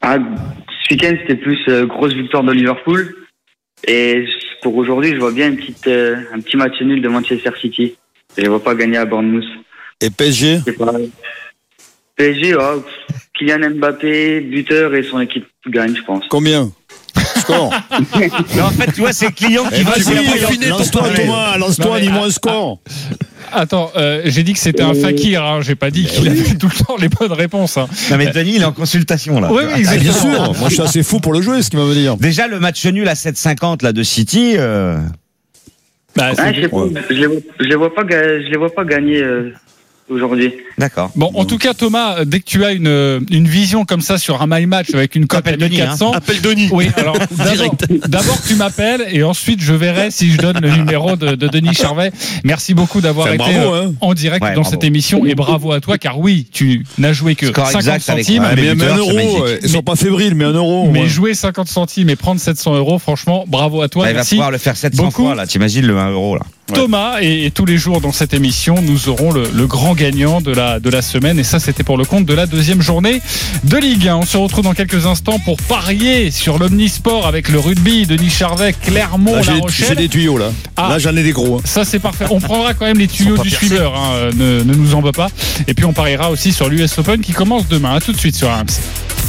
[0.00, 0.16] Ah,
[0.88, 3.14] ce week-end, c'était plus euh, grosse victoire de Liverpool.
[3.86, 4.24] Et
[4.62, 7.96] pour aujourd'hui, je vois bien une petite, euh, un petit match nul de Manchester City.
[8.36, 9.44] Je ne vois pas gagner à Bournemouth.
[10.00, 10.60] Et PSG.
[12.16, 12.84] PSG, oh,
[13.34, 16.24] Kylian Mbappé, buteur et son équipe gagne, je pense.
[16.28, 16.72] Combien?
[17.42, 17.72] Score
[18.54, 22.00] Mais en fait, tu vois, c'est le client qui Eh, va Vas-y, lance-toi Thomas, lance-toi,
[22.00, 22.78] dis-moi ah, un score
[23.54, 25.44] Attends, euh, j'ai dit que c'était un fakir.
[25.44, 25.60] Hein.
[25.60, 27.76] J'ai pas dit qu'il avait tout le temps les bonnes réponses.
[27.76, 27.86] Hein.
[28.10, 29.48] Non, mais Denis, il est en consultation, là.
[29.52, 30.12] Oui, oui, Ah, exactement.
[30.12, 32.16] Bien sûr, moi je suis assez fou pour le jouer, ce qu'il va me dire.
[32.16, 34.54] Déjà, le match nul à 7,50 là de City.
[34.56, 34.96] euh,
[36.16, 39.52] Bah, Ah, je, les vois, je les vois pas, je les vois pas gagner euh,
[40.12, 40.52] aujourd'hui.
[40.78, 41.10] D'accord.
[41.16, 44.40] Bon, en tout cas, Thomas, dès que tu as une, une vision comme ça sur
[44.42, 46.68] un my match avec une cote à Appelle Denis, 1400, Appelle Denis.
[46.72, 47.16] oui, alors
[48.08, 51.74] d'abord, tu m'appelles et ensuite je verrai si je donne le numéro de, de Denis
[51.74, 52.12] Charvet.
[52.44, 53.94] Merci beaucoup d'avoir été bravo, euh, hein.
[54.00, 54.70] en direct Ouais, dans bravo.
[54.70, 58.08] cette émission et bravo à toi car oui, tu n'as joué que Score 50 exact
[58.10, 58.42] avec- centimes.
[58.44, 59.10] ouais, mais, un euro,
[59.62, 60.88] ils sont pas fébriles, mais un euro.
[60.90, 61.06] Mais ouais.
[61.08, 64.04] jouer 50 centimes et prendre 700 euros, franchement, bravo à toi.
[64.04, 65.22] Bah, il va pouvoir le faire 700 beaucoup.
[65.24, 65.46] fois là.
[65.46, 66.42] T'imagines le 1 euro là.
[66.72, 70.40] Thomas et, et tous les jours dans cette émission nous aurons le, le grand gagnant
[70.40, 73.20] de la, de la semaine et ça c'était pour le compte de la deuxième journée
[73.64, 77.58] de Ligue 1 on se retrouve dans quelques instants pour parier sur l'Omnisport avec le
[77.58, 80.50] rugby Denis Charvet Clermont Là, La Rochelle j'ai des tuyaux là.
[80.76, 80.88] Ah.
[80.88, 81.56] Là, j'en ai des gros.
[81.58, 81.62] hein.
[81.64, 82.24] ça c'est parfait.
[82.30, 83.66] On prendra quand même les tuyaux du percés.
[83.66, 85.28] suiveur, hein, ne, ne nous en veux pas.
[85.68, 87.96] Et puis on pariera aussi sur l'US Open qui commence demain.
[87.96, 88.80] À tout de suite sur RMC.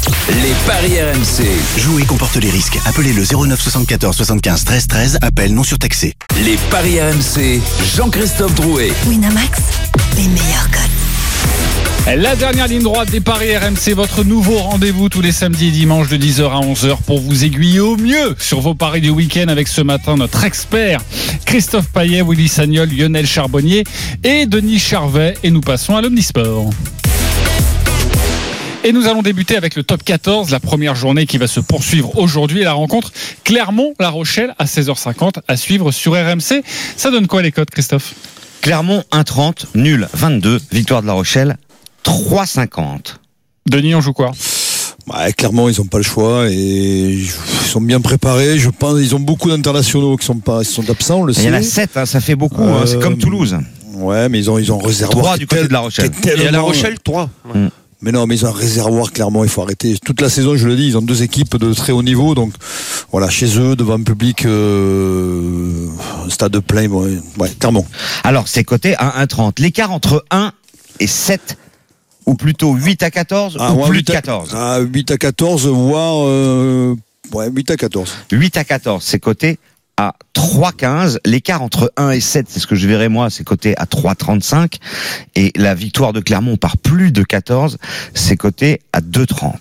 [0.07, 1.79] Les paris RMC.
[1.79, 2.77] Jouer comporte les risques.
[2.85, 5.19] Appelez le 09 74 75 13 13.
[5.21, 6.13] Appel non surtaxé.
[6.43, 7.61] Les paris RMC.
[7.95, 8.91] Jean-Christophe Drouet.
[9.07, 9.59] Winamax,
[10.17, 12.17] les meilleurs codes.
[12.21, 16.09] La dernière ligne droite des paris RMC, votre nouveau rendez-vous tous les samedis et dimanches
[16.09, 19.69] de 10h à 11h pour vous aiguiller au mieux sur vos paris du week-end avec
[19.69, 20.99] ce matin notre expert
[21.45, 23.85] Christophe Payet, Willy Sagnol, Lionel Charbonnier
[24.25, 25.35] et Denis Charvet.
[25.43, 26.71] Et nous passons à l'Omnisport.
[28.85, 32.17] Et nous allons débuter avec le top 14, la première journée qui va se poursuivre
[32.17, 33.11] aujourd'hui et la rencontre
[33.45, 36.63] Clermont-La Rochelle à 16h50 à suivre sur RMC.
[36.97, 38.13] Ça donne quoi les codes, Christophe?
[38.61, 41.57] Clermont 1,30, nul 22, victoire de La Rochelle
[42.03, 43.15] 3,50.
[43.67, 44.31] Denis, on joue quoi?
[45.07, 48.57] Ouais, clairement, ils n'ont pas le choix et ils sont bien préparés.
[48.57, 51.43] Je pense ils ont beaucoup d'internationaux qui sont pas, ils sont absents, on le Il
[51.43, 52.63] y en a 7, ça fait beaucoup.
[52.63, 53.57] hein, C'est Euh, comme Toulouse.
[53.95, 54.65] Ouais, mais ils ont, ils.
[54.65, 56.11] Trois qui du est côté tel- de La Rochelle.
[56.37, 57.29] Et à La Rochelle, 3.
[58.03, 59.97] Mais non, mais ils ont un réservoir, clairement, il faut arrêter.
[60.03, 62.35] Toute la saison, je le dis, ils ont deux équipes de très haut niveau.
[62.35, 62.53] Donc,
[63.13, 65.87] voilà, chez eux, devant un public, euh,
[66.27, 67.85] stade plein, ouais, ouais, clairement.
[68.25, 69.61] Alors, c'est coté à 1,30.
[69.61, 70.51] L'écart entre 1
[70.99, 71.57] et 7,
[72.25, 74.49] ou plutôt 8 à 14, ou ouais, plus 8 de à- 14.
[74.53, 76.95] Ah, 8 à 14, voire, euh,
[77.33, 78.11] ouais, 8 à 14.
[78.33, 79.59] 8 à 14, c'est coté
[79.97, 81.17] à 3,15.
[81.25, 84.75] L'écart entre 1 et 7, c'est ce que je verrai moi, c'est coté à 3,35.
[85.35, 87.77] Et la victoire de Clermont par plus de 14,
[88.13, 89.53] c'est coté à 2,30.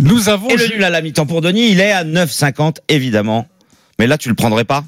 [0.00, 3.46] Nous avons Et le nul à la mi-temps pour Denis, il est à 9,50 évidemment.
[3.98, 4.84] Mais là, tu le prendrais pas?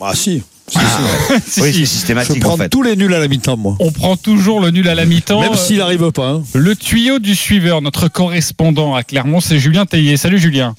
[0.00, 0.42] Ah, si.
[0.68, 0.78] Si,
[1.46, 1.78] Si, Oui, si.
[1.78, 2.68] c'est Je systématique prends en fait.
[2.68, 3.74] tous les nuls à la mi-temps, moi.
[3.80, 5.40] On prend toujours le nul à la mi-temps.
[5.40, 6.28] Même s'il n'arrive pas.
[6.28, 6.42] hein.
[6.54, 10.16] Le tuyau du suiveur, notre correspondant à Clermont, c'est Julien Taillet.
[10.18, 10.74] Salut Julien.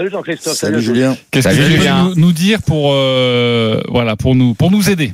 [0.00, 0.56] Salut Jean-Christophe.
[0.56, 1.14] Salut, Julien.
[1.30, 2.04] Qu'est-ce que peux Julien.
[2.04, 5.12] nous, nous dire pour euh, voilà pour nous pour nous aider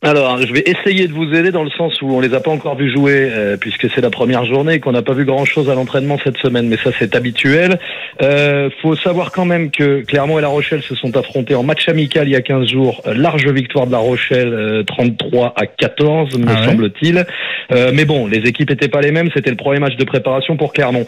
[0.00, 2.52] Alors, je vais essayer de vous aider dans le sens où on les a pas
[2.52, 5.68] encore vus jouer, euh, puisque c'est la première journée et qu'on n'a pas vu grand-chose
[5.70, 7.80] à l'entraînement cette semaine, mais ça c'est habituel.
[8.22, 11.88] Euh, faut savoir quand même que Clermont et La Rochelle se sont affrontés en match
[11.88, 13.02] amical il y a 15 jours.
[13.12, 16.66] Large victoire de La Rochelle, euh, 33 à 14, me Ah ouais.
[16.66, 17.26] semble-t-il.
[17.72, 20.56] Euh, mais bon, les équipes étaient pas les mêmes, c'était le premier match de préparation
[20.56, 21.06] pour Clermont.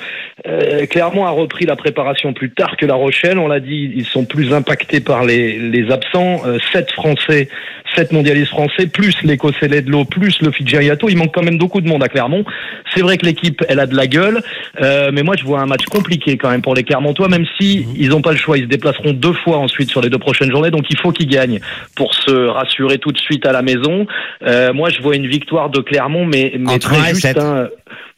[0.48, 4.04] Euh, Clermont a repris la préparation plus tard que La Rochelle, on l'a dit, ils
[4.04, 6.42] sont plus impactés par les, les absents.
[6.44, 7.48] Euh, sept Français,
[7.94, 11.58] sept mondialistes français Français, plus l'Écossais Ledlow, plus le Fidji Yato, il manque quand même
[11.58, 12.44] beaucoup de monde à Clermont.
[12.94, 14.42] C'est vrai que l'équipe, elle a de la gueule,
[14.80, 17.86] euh, mais moi je vois un match compliqué quand même pour les Clermontois, même si
[17.96, 20.50] ils n'ont pas le choix, ils se déplaceront deux fois ensuite sur les deux prochaines
[20.50, 21.60] journées, donc il faut qu'ils gagnent
[21.96, 24.06] pour se rassurer tout de suite à la maison.
[24.46, 27.38] Euh, moi je vois une victoire de Clermont, mais, mais Entre un très juste.
[27.38, 27.68] hein.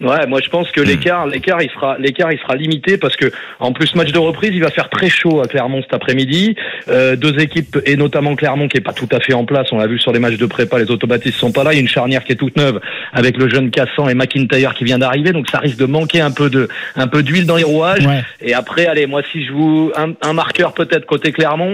[0.00, 3.30] Ouais, moi je pense que l'écart, l'écart, il sera, l'écart, il sera limité parce que
[3.60, 6.56] en plus match de reprise, il va faire très chaud à Clermont cet après-midi.
[6.88, 9.68] Euh, deux équipes et notamment Clermont qui est pas tout à fait en place.
[9.70, 11.72] On l'a vu sur les matchs de prépa, les automatistes sont pas là.
[11.72, 12.80] Il y a une charnière qui est toute neuve
[13.12, 16.30] avec le jeune Cassan et McIntyre qui vient d'arriver, donc ça risque de manquer un
[16.30, 18.07] peu de, un peu d'huile dans les rouages.
[18.07, 18.22] Ouais.
[18.40, 21.72] Et après, allez, moi si je vous un, un marqueur peut-être côté Clermont,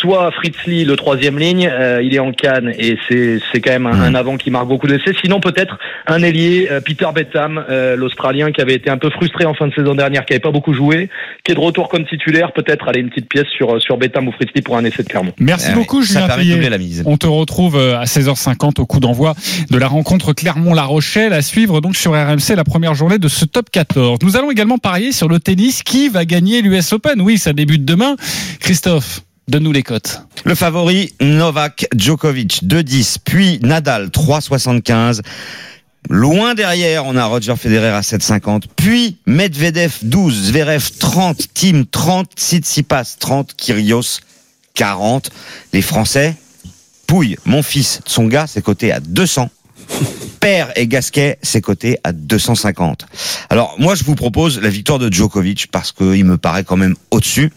[0.00, 3.72] soit Fritz Lee, le troisième ligne, euh, il est en canne et c'est c'est quand
[3.72, 5.12] même un, un avant qui marque beaucoup d'essais.
[5.20, 9.44] Sinon peut-être un ailier, euh, Peter Betham, euh, l'Australien qui avait été un peu frustré
[9.44, 11.08] en fin de saison dernière, qui avait pas beaucoup joué,
[11.44, 12.52] qui est de retour comme titulaire.
[12.52, 15.08] Peut-être aller une petite pièce sur sur Betham ou Fritz Lee pour un essai de
[15.08, 15.32] Clermont.
[15.38, 17.02] Merci Ah beaucoup, oui, ça Julien permet de la mise.
[17.06, 19.34] On te retrouve euh, à 16h50 au coup d'envoi
[19.70, 23.44] de la rencontre Clermont-La Rochelle à suivre donc sur RMC la première journée de ce
[23.44, 24.18] top 14.
[24.22, 25.82] Nous allons également parier sur le tennis.
[25.82, 27.20] Qui va gagner l'US Open?
[27.20, 28.16] Oui, ça débute demain.
[28.60, 30.22] Christophe, donne-nous les cotes.
[30.44, 35.20] Le favori, Novak Djokovic, 2-10, puis Nadal, 3-75.
[36.08, 42.30] Loin derrière, on a Roger Federer à 7,50, puis Medvedev 12, Zverev 30, Tim 30,
[42.36, 44.20] Tsitsipas 30, Kyrgios
[44.74, 45.30] 40.
[45.74, 46.34] Les Français,
[47.10, 49.50] Pouille, mon fils, son gars, c'est coté à 200.
[50.38, 53.04] Père et Gasquet, c'est coté à 250.
[53.50, 56.94] Alors moi, je vous propose la victoire de Djokovic parce qu'il me paraît quand même
[57.10, 57.52] au-dessus.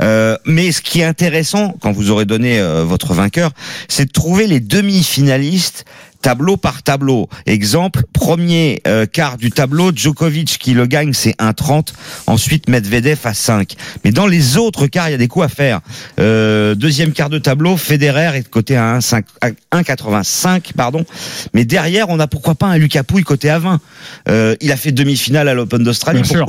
[0.00, 3.52] Euh, mais ce qui est intéressant, quand vous aurez donné euh, votre vainqueur,
[3.86, 5.84] c'est de trouver les demi-finalistes
[6.22, 7.28] tableau par tableau.
[7.46, 11.92] Exemple, premier euh, quart du tableau, Djokovic qui le gagne, c'est 1,30.
[12.26, 13.74] Ensuite, Medvedev à 5.
[14.04, 15.80] Mais dans les autres quarts, il y a des coups à faire.
[16.18, 19.50] Euh, deuxième quart de tableau, Federer est de côté à 1,5 à
[19.80, 21.04] 1,85, pardon.
[21.54, 23.80] Mais derrière, on a pourquoi pas un Lucas Pouille côté à 20.
[24.28, 26.24] Euh, il a fait demi-finale à l'Open d'Australie.
[26.24, 26.46] Sûr.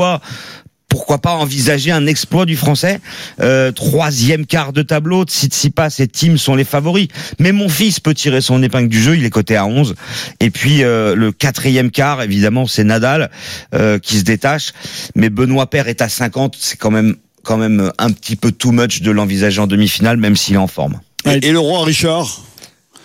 [0.89, 2.99] Pourquoi pas envisager un exploit du français
[3.41, 7.07] euh, Troisième quart de tableau, Tsitsipas et Tim sont les favoris.
[7.37, 9.95] Mais mon fils peut tirer son épingle du jeu, il est coté à 11.
[10.39, 13.29] Et puis euh, le quatrième quart, évidemment, c'est Nadal
[13.75, 14.73] euh, qui se détache.
[15.15, 19.11] Mais Benoît Paire est à 50, c'est quand même un petit peu too much de
[19.11, 20.99] l'envisager en demi-finale, même s'il est en forme.
[21.25, 22.41] Et le roi Richard?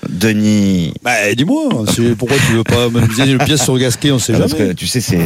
[0.09, 0.93] Denis.
[1.03, 4.33] Bah, dis-moi, c'est- pourquoi tu veux pas me miser une pièce sur Gasquet, on sait
[4.35, 4.75] Parce que jamais.
[4.75, 5.21] tu sais, c'est.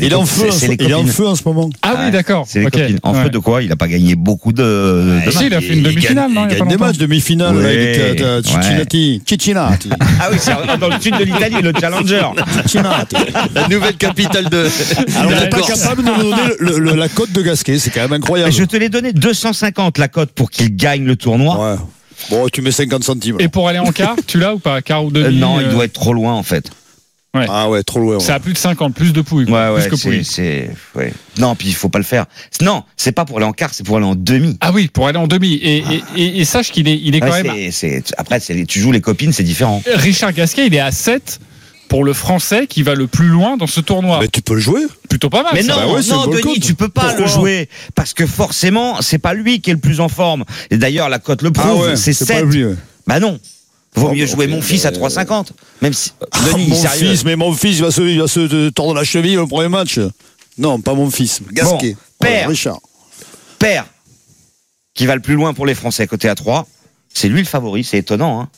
[0.00, 1.70] Il est en feu, les il est en feu en ce moment.
[1.82, 2.44] Ah oui, d'accord.
[2.48, 2.72] C'est les Ok.
[2.72, 2.98] copines.
[3.02, 3.22] En Ouais.
[3.24, 3.62] feu de quoi?
[3.62, 4.62] Il a pas gagné beaucoup de.
[4.62, 7.64] de Ah, si, il a fait une demi-finale, non, il gagne des matchs, demi-finale, Ouais,
[7.64, 8.40] avec euh.
[10.20, 12.22] Ah oui, c'est dans le sud de l'Italie, le Challenger.
[12.62, 13.16] Cincinnati.
[13.54, 14.66] La nouvelle capitale de.
[15.16, 17.90] Alors, on n'est pas capable de nous donner le- le- la cote de Gasquet, c'est
[17.90, 18.52] quand même incroyable.
[18.52, 21.58] Je te l'ai donné 250 la cote pour qu'il gagne le tournoi.
[21.72, 21.76] Ouais.
[22.28, 23.36] Bon, tu mets 50 centimes.
[23.40, 25.62] Et pour aller en quart, tu l'as ou pas Quart ou Euh, demi non, euh,
[25.62, 26.70] il doit être trop loin en fait.
[27.32, 28.14] Ah ouais, trop loin.
[28.16, 28.20] ouais.
[28.20, 29.44] C'est à plus de 50, plus de pouilles.
[29.44, 30.24] Ouais, ouais, plus que c'est, pouilles.
[30.24, 31.12] c'est, ouais.
[31.38, 32.26] Non, puis il faut pas le faire.
[32.60, 34.56] Non, c'est pas pour aller en quart, c'est pour aller en demi.
[34.60, 35.54] Ah oui, pour aller en demi.
[35.54, 37.70] Et, et, et, et sache qu'il est, il est quand même.
[37.70, 39.80] c'est, après, c'est tu joues les copines, c'est différent.
[39.94, 41.38] Richard Gasquet, il est à 7
[41.90, 44.20] pour le français qui va le plus loin dans ce tournoi.
[44.22, 44.80] Mais tu peux le jouer.
[45.10, 45.52] Plutôt pas mal.
[45.54, 48.26] Mais non, Bah ouais, c'est non, Denis, tu peux pas Pourquoi le jouer parce que
[48.26, 50.44] forcément, c'est pas lui qui est le plus en forme.
[50.70, 52.36] Et d'ailleurs, la cote le Ah prouve, ouais, c'est c'est 7.
[52.38, 52.64] pas lui.
[52.64, 52.76] ouais.
[53.06, 53.38] Bah non.
[53.96, 55.48] Vaut Oh, mieux jouer mon fils à euh, 3,50.
[55.82, 57.10] Même si Ah, Denis, mon sérieux.
[57.10, 59.68] fils, mais mon fils il va se, il va se tordre la cheville au premier
[59.68, 59.98] match.
[60.58, 61.40] Non, pas mon fils.
[61.50, 61.94] Gasquet.
[61.94, 62.30] Bon, père.
[62.30, 62.78] Voilà, Richard.
[63.58, 63.84] Père,
[64.94, 66.68] qui va le plus loin pour les Français côté à 3,
[67.12, 68.40] c'est lui le favori, c'est étonnant.
[68.42, 68.48] Hein.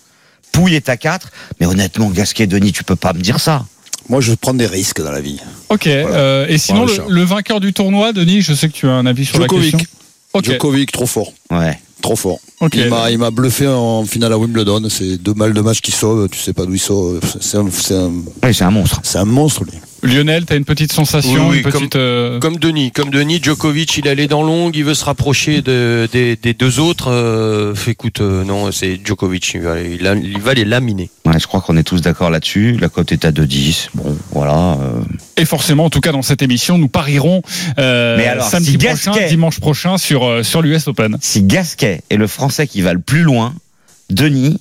[0.52, 1.30] Pouille est à 4,
[1.60, 3.64] mais honnêtement, Gasquet, Denis, tu peux pas me dire ça.
[4.08, 5.38] Moi, je prends des risques dans la vie.
[5.68, 5.86] Ok.
[5.86, 9.24] euh, et sinon, le, vainqueur du tournoi, Denis, je sais que tu as un avis
[9.24, 9.72] sur Djokovic.
[9.72, 9.96] la question.
[10.34, 10.44] Ok.
[10.44, 11.32] Djokovic, trop fort.
[11.50, 11.78] Ouais.
[12.02, 12.38] Trop fort.
[12.60, 12.74] Ok.
[12.74, 14.88] Il m'a, il m'a bluffé en finale à Wimbledon.
[14.90, 16.28] C'est deux balles de match qui sauvent.
[16.28, 17.14] Tu sais pas d'où il sort.
[17.40, 19.00] C'est un, un, Oui, c'est un monstre.
[19.04, 19.78] c'est un monstre, lui.
[20.02, 21.96] Lionel, t'as une petite sensation, Oui, oui, une petite.
[21.96, 26.08] euh, Comme Denis, comme Denis, Djokovic, il allait dans longue, il veut se rapprocher de,
[26.12, 27.08] des, des deux autres.
[27.10, 31.08] Euh, écoute, euh, non, c'est Djokovic, il va, il, va les laminer.
[31.24, 32.76] Ouais, je crois qu'on est tous d'accord là-dessus.
[32.80, 33.90] La cote est à 2,10.
[33.94, 34.76] Bon, voilà.
[34.80, 35.00] euh.
[35.36, 37.42] Et forcément, en tout cas, dans cette émission, nous parierons
[37.78, 41.16] euh, Mais alors, samedi si prochain, Gasquet- dimanche prochain sur, euh, sur l'US Open.
[41.20, 43.54] Si Gasquet est le Français qui va le plus loin,
[44.10, 44.60] Denis,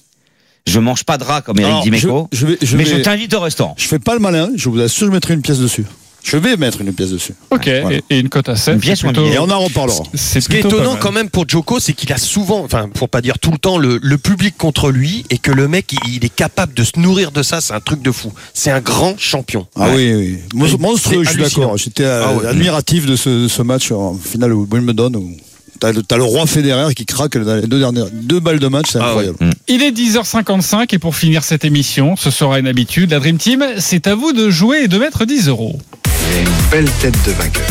[0.67, 3.01] je mange pas de rat comme Eric Dimeco, je, je vais, je mais vais- je
[3.03, 3.75] t'invite au restaurant.
[3.77, 4.49] je fais pas le malin.
[4.55, 5.85] Je vous assure, je mettrai une pièce dessus.
[6.23, 7.33] Je vais mettre une pièce dessus.
[7.49, 7.97] Ok, Voilà.
[7.97, 8.75] et, et une cote à 7.
[8.75, 10.03] Une pièce plutôt- Et on en reparlera.
[10.13, 13.09] C'est Ce qui est étonnant quand même pour Djoko, c'est qu'il a souvent, enfin, pour
[13.09, 16.17] pas dire tout le temps, le, le public contre lui et que le mec, il,
[16.17, 17.59] il est capable de se nourrir de ça.
[17.59, 18.31] C'est un truc de fou.
[18.53, 19.65] C'est un grand champion.
[19.75, 20.37] Ah oui, oui.
[20.79, 21.75] Monstrueux, je suis d'accord.
[21.77, 22.45] J'étais euh, Ah ouais.
[22.45, 25.11] admiratif de ce, de ce match en finale au Wimbledon.
[25.15, 25.35] où
[25.81, 28.99] t'as le, roi Federer qui craque dans les deux dernières deux balles de match, c'est
[29.01, 29.37] Ah incroyable.
[29.67, 33.11] Il est 10h55 et pour finir cette émission, ce sera une habitude.
[33.11, 35.79] La Dream Team, c'est à vous de jouer et de mettre 10 euros.
[36.05, 37.65] Et une belle tête de vainqueur.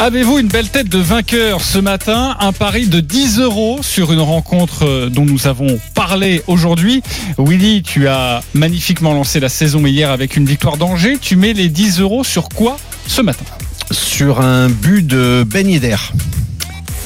[0.00, 2.36] Avez-vous une belle tête de vainqueur ce matin?
[2.38, 7.02] Un pari de 10 euros sur une rencontre euh, dont nous avons parlé aujourd'hui.
[7.36, 11.18] Willy, tu as magnifiquement lancé la saison hier avec une victoire d'Angers.
[11.20, 12.76] Tu mets les 10 euros sur quoi
[13.08, 13.44] ce matin?
[13.90, 15.96] Sur un but de Ben Yedder.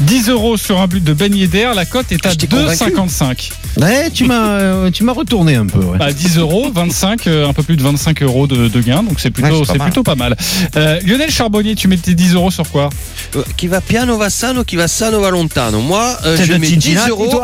[0.00, 3.50] 10 euros sur un but de Ben Yedder, la cote est à 2,55.
[3.76, 5.78] Ouais, tu m'as, euh, tu m'as retourné un peu.
[5.78, 5.96] ouais.
[5.98, 9.20] Bah, 10 euros, 25, euh, un peu plus de 25 euros de, de gain, donc
[9.20, 9.86] c'est plutôt, Ouais, c'est pas mal.
[9.88, 10.36] plutôt pas mal.
[10.76, 12.90] Euh, Lionel Charbonnier, tu mets tes 10 euros sur quoi?
[13.36, 15.80] Euh, Qui va piano va sano, qui va sano va lontano.
[15.80, 17.42] Moi, euh, je mets 10 Cincinnati, euros.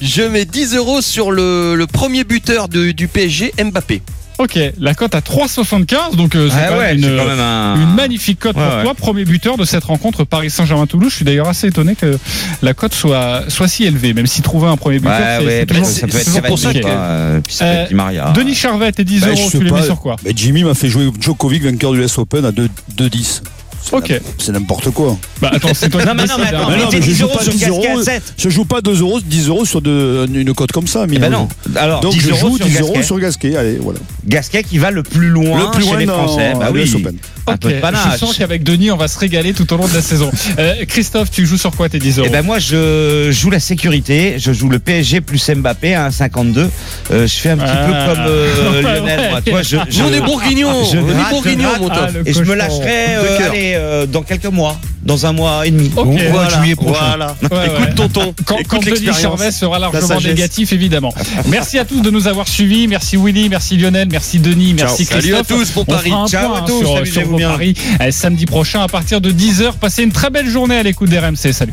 [0.00, 4.00] je mets 10 euros sur le, le premier buteur de- du PSG, Mbappé.
[4.38, 7.26] Ok, la cote à 3,75, donc euh, c'est Ah quand, ouais, même c'est une, quand
[7.26, 8.82] même un- une magnifique cote Ouais, pour ouais.
[8.82, 8.94] toi.
[8.94, 11.10] Premier buteur de cette rencontre Paris Saint-Germain-Toulouse.
[11.10, 12.18] Je suis d'ailleurs assez étonné que
[12.60, 15.74] la cote soit, soit si élevée, même si trouver un premier buteur, Ouais, c'est bah,
[15.74, 16.24] toujours, ça peut être
[16.54, 18.32] toujours euh, Euh.
[18.34, 20.74] Denis Charvet, tes 10 Bah, euros, je tu les mets sur quoi Mais Jimmy m'a
[20.74, 22.68] fait jouer Djokovic, vainqueur du US Open, à 2
[22.98, 23.42] 2-10.
[23.88, 24.20] C'est Ok.
[24.38, 25.16] C'est n'importe quoi.
[25.40, 26.66] Bah attends, c'est toi qui Non, mais non, mais attends, hein.
[26.70, 28.02] Mais non, mettez mais je 10 joue euros pas sur 10 Gasquet à euros.
[28.02, 28.22] 7.
[28.38, 31.04] Je joue pas 2 euros, 10 euros sur de- une cote comme ça.
[31.10, 31.48] Eh ben non.
[31.76, 33.06] Alors, Donc 10 je euros joue sur 10 euros Gasquet.
[33.06, 33.56] sur Gasquet.
[33.56, 33.98] Allez, voilà.
[34.26, 36.52] Gasquet qui va le plus loin, Le plus chez loin les Français.
[36.58, 37.16] Bah oui, Open.
[37.46, 38.00] un peu Ok, de panache.
[38.14, 40.30] Je sens qu'avec Denis, on va se régaler tout au long de la saison.
[40.58, 43.60] Euh, Christophe, tu joues sur quoi tes 10 euros Eh ben moi je joue la
[43.60, 46.68] sécurité, je joue le PSG plus Mbappé à 1,52.
[47.12, 47.86] Euh, je fais un petit Ah.
[47.86, 49.30] peu comme euh, Ouais, Lionel, ouais.
[49.30, 49.40] moi.
[49.44, 50.84] Tu vois, je, je- Nous, on est bourguignons.
[50.90, 51.98] je On est gratte, bourguignons, mon top.
[52.00, 55.32] Ah, le et je me lâcherai euh, De allez, euh, dans quelques mois, dans un
[55.32, 55.90] mois et demi.
[55.96, 56.16] Ok.
[56.16, 56.98] De Voilà, juillet prochain.
[57.06, 57.36] voilà.
[57.42, 57.66] Ouais, ouais.
[57.66, 58.34] Écoute tonton.
[58.44, 59.20] Quand, Écoute quand Denis l'expérience.
[59.22, 60.24] Charvet sera La largement sagesse.
[60.26, 61.14] négatif, évidemment.
[61.46, 62.88] Merci à tous de nous avoir suivis.
[62.88, 65.40] Merci Willy, merci Lionel, merci Denis, merci Salut Christophe.
[65.40, 66.10] à tous, bon On pari.
[66.10, 67.50] fera un Ciao point à hein, tous, sur, amusez-vous sur vos bien.
[67.50, 69.72] paris euh, samedi prochain à partir de 10h.
[69.80, 71.52] Passez une très belle journée à l'écoute d'RMC.
[71.52, 71.72] Salut.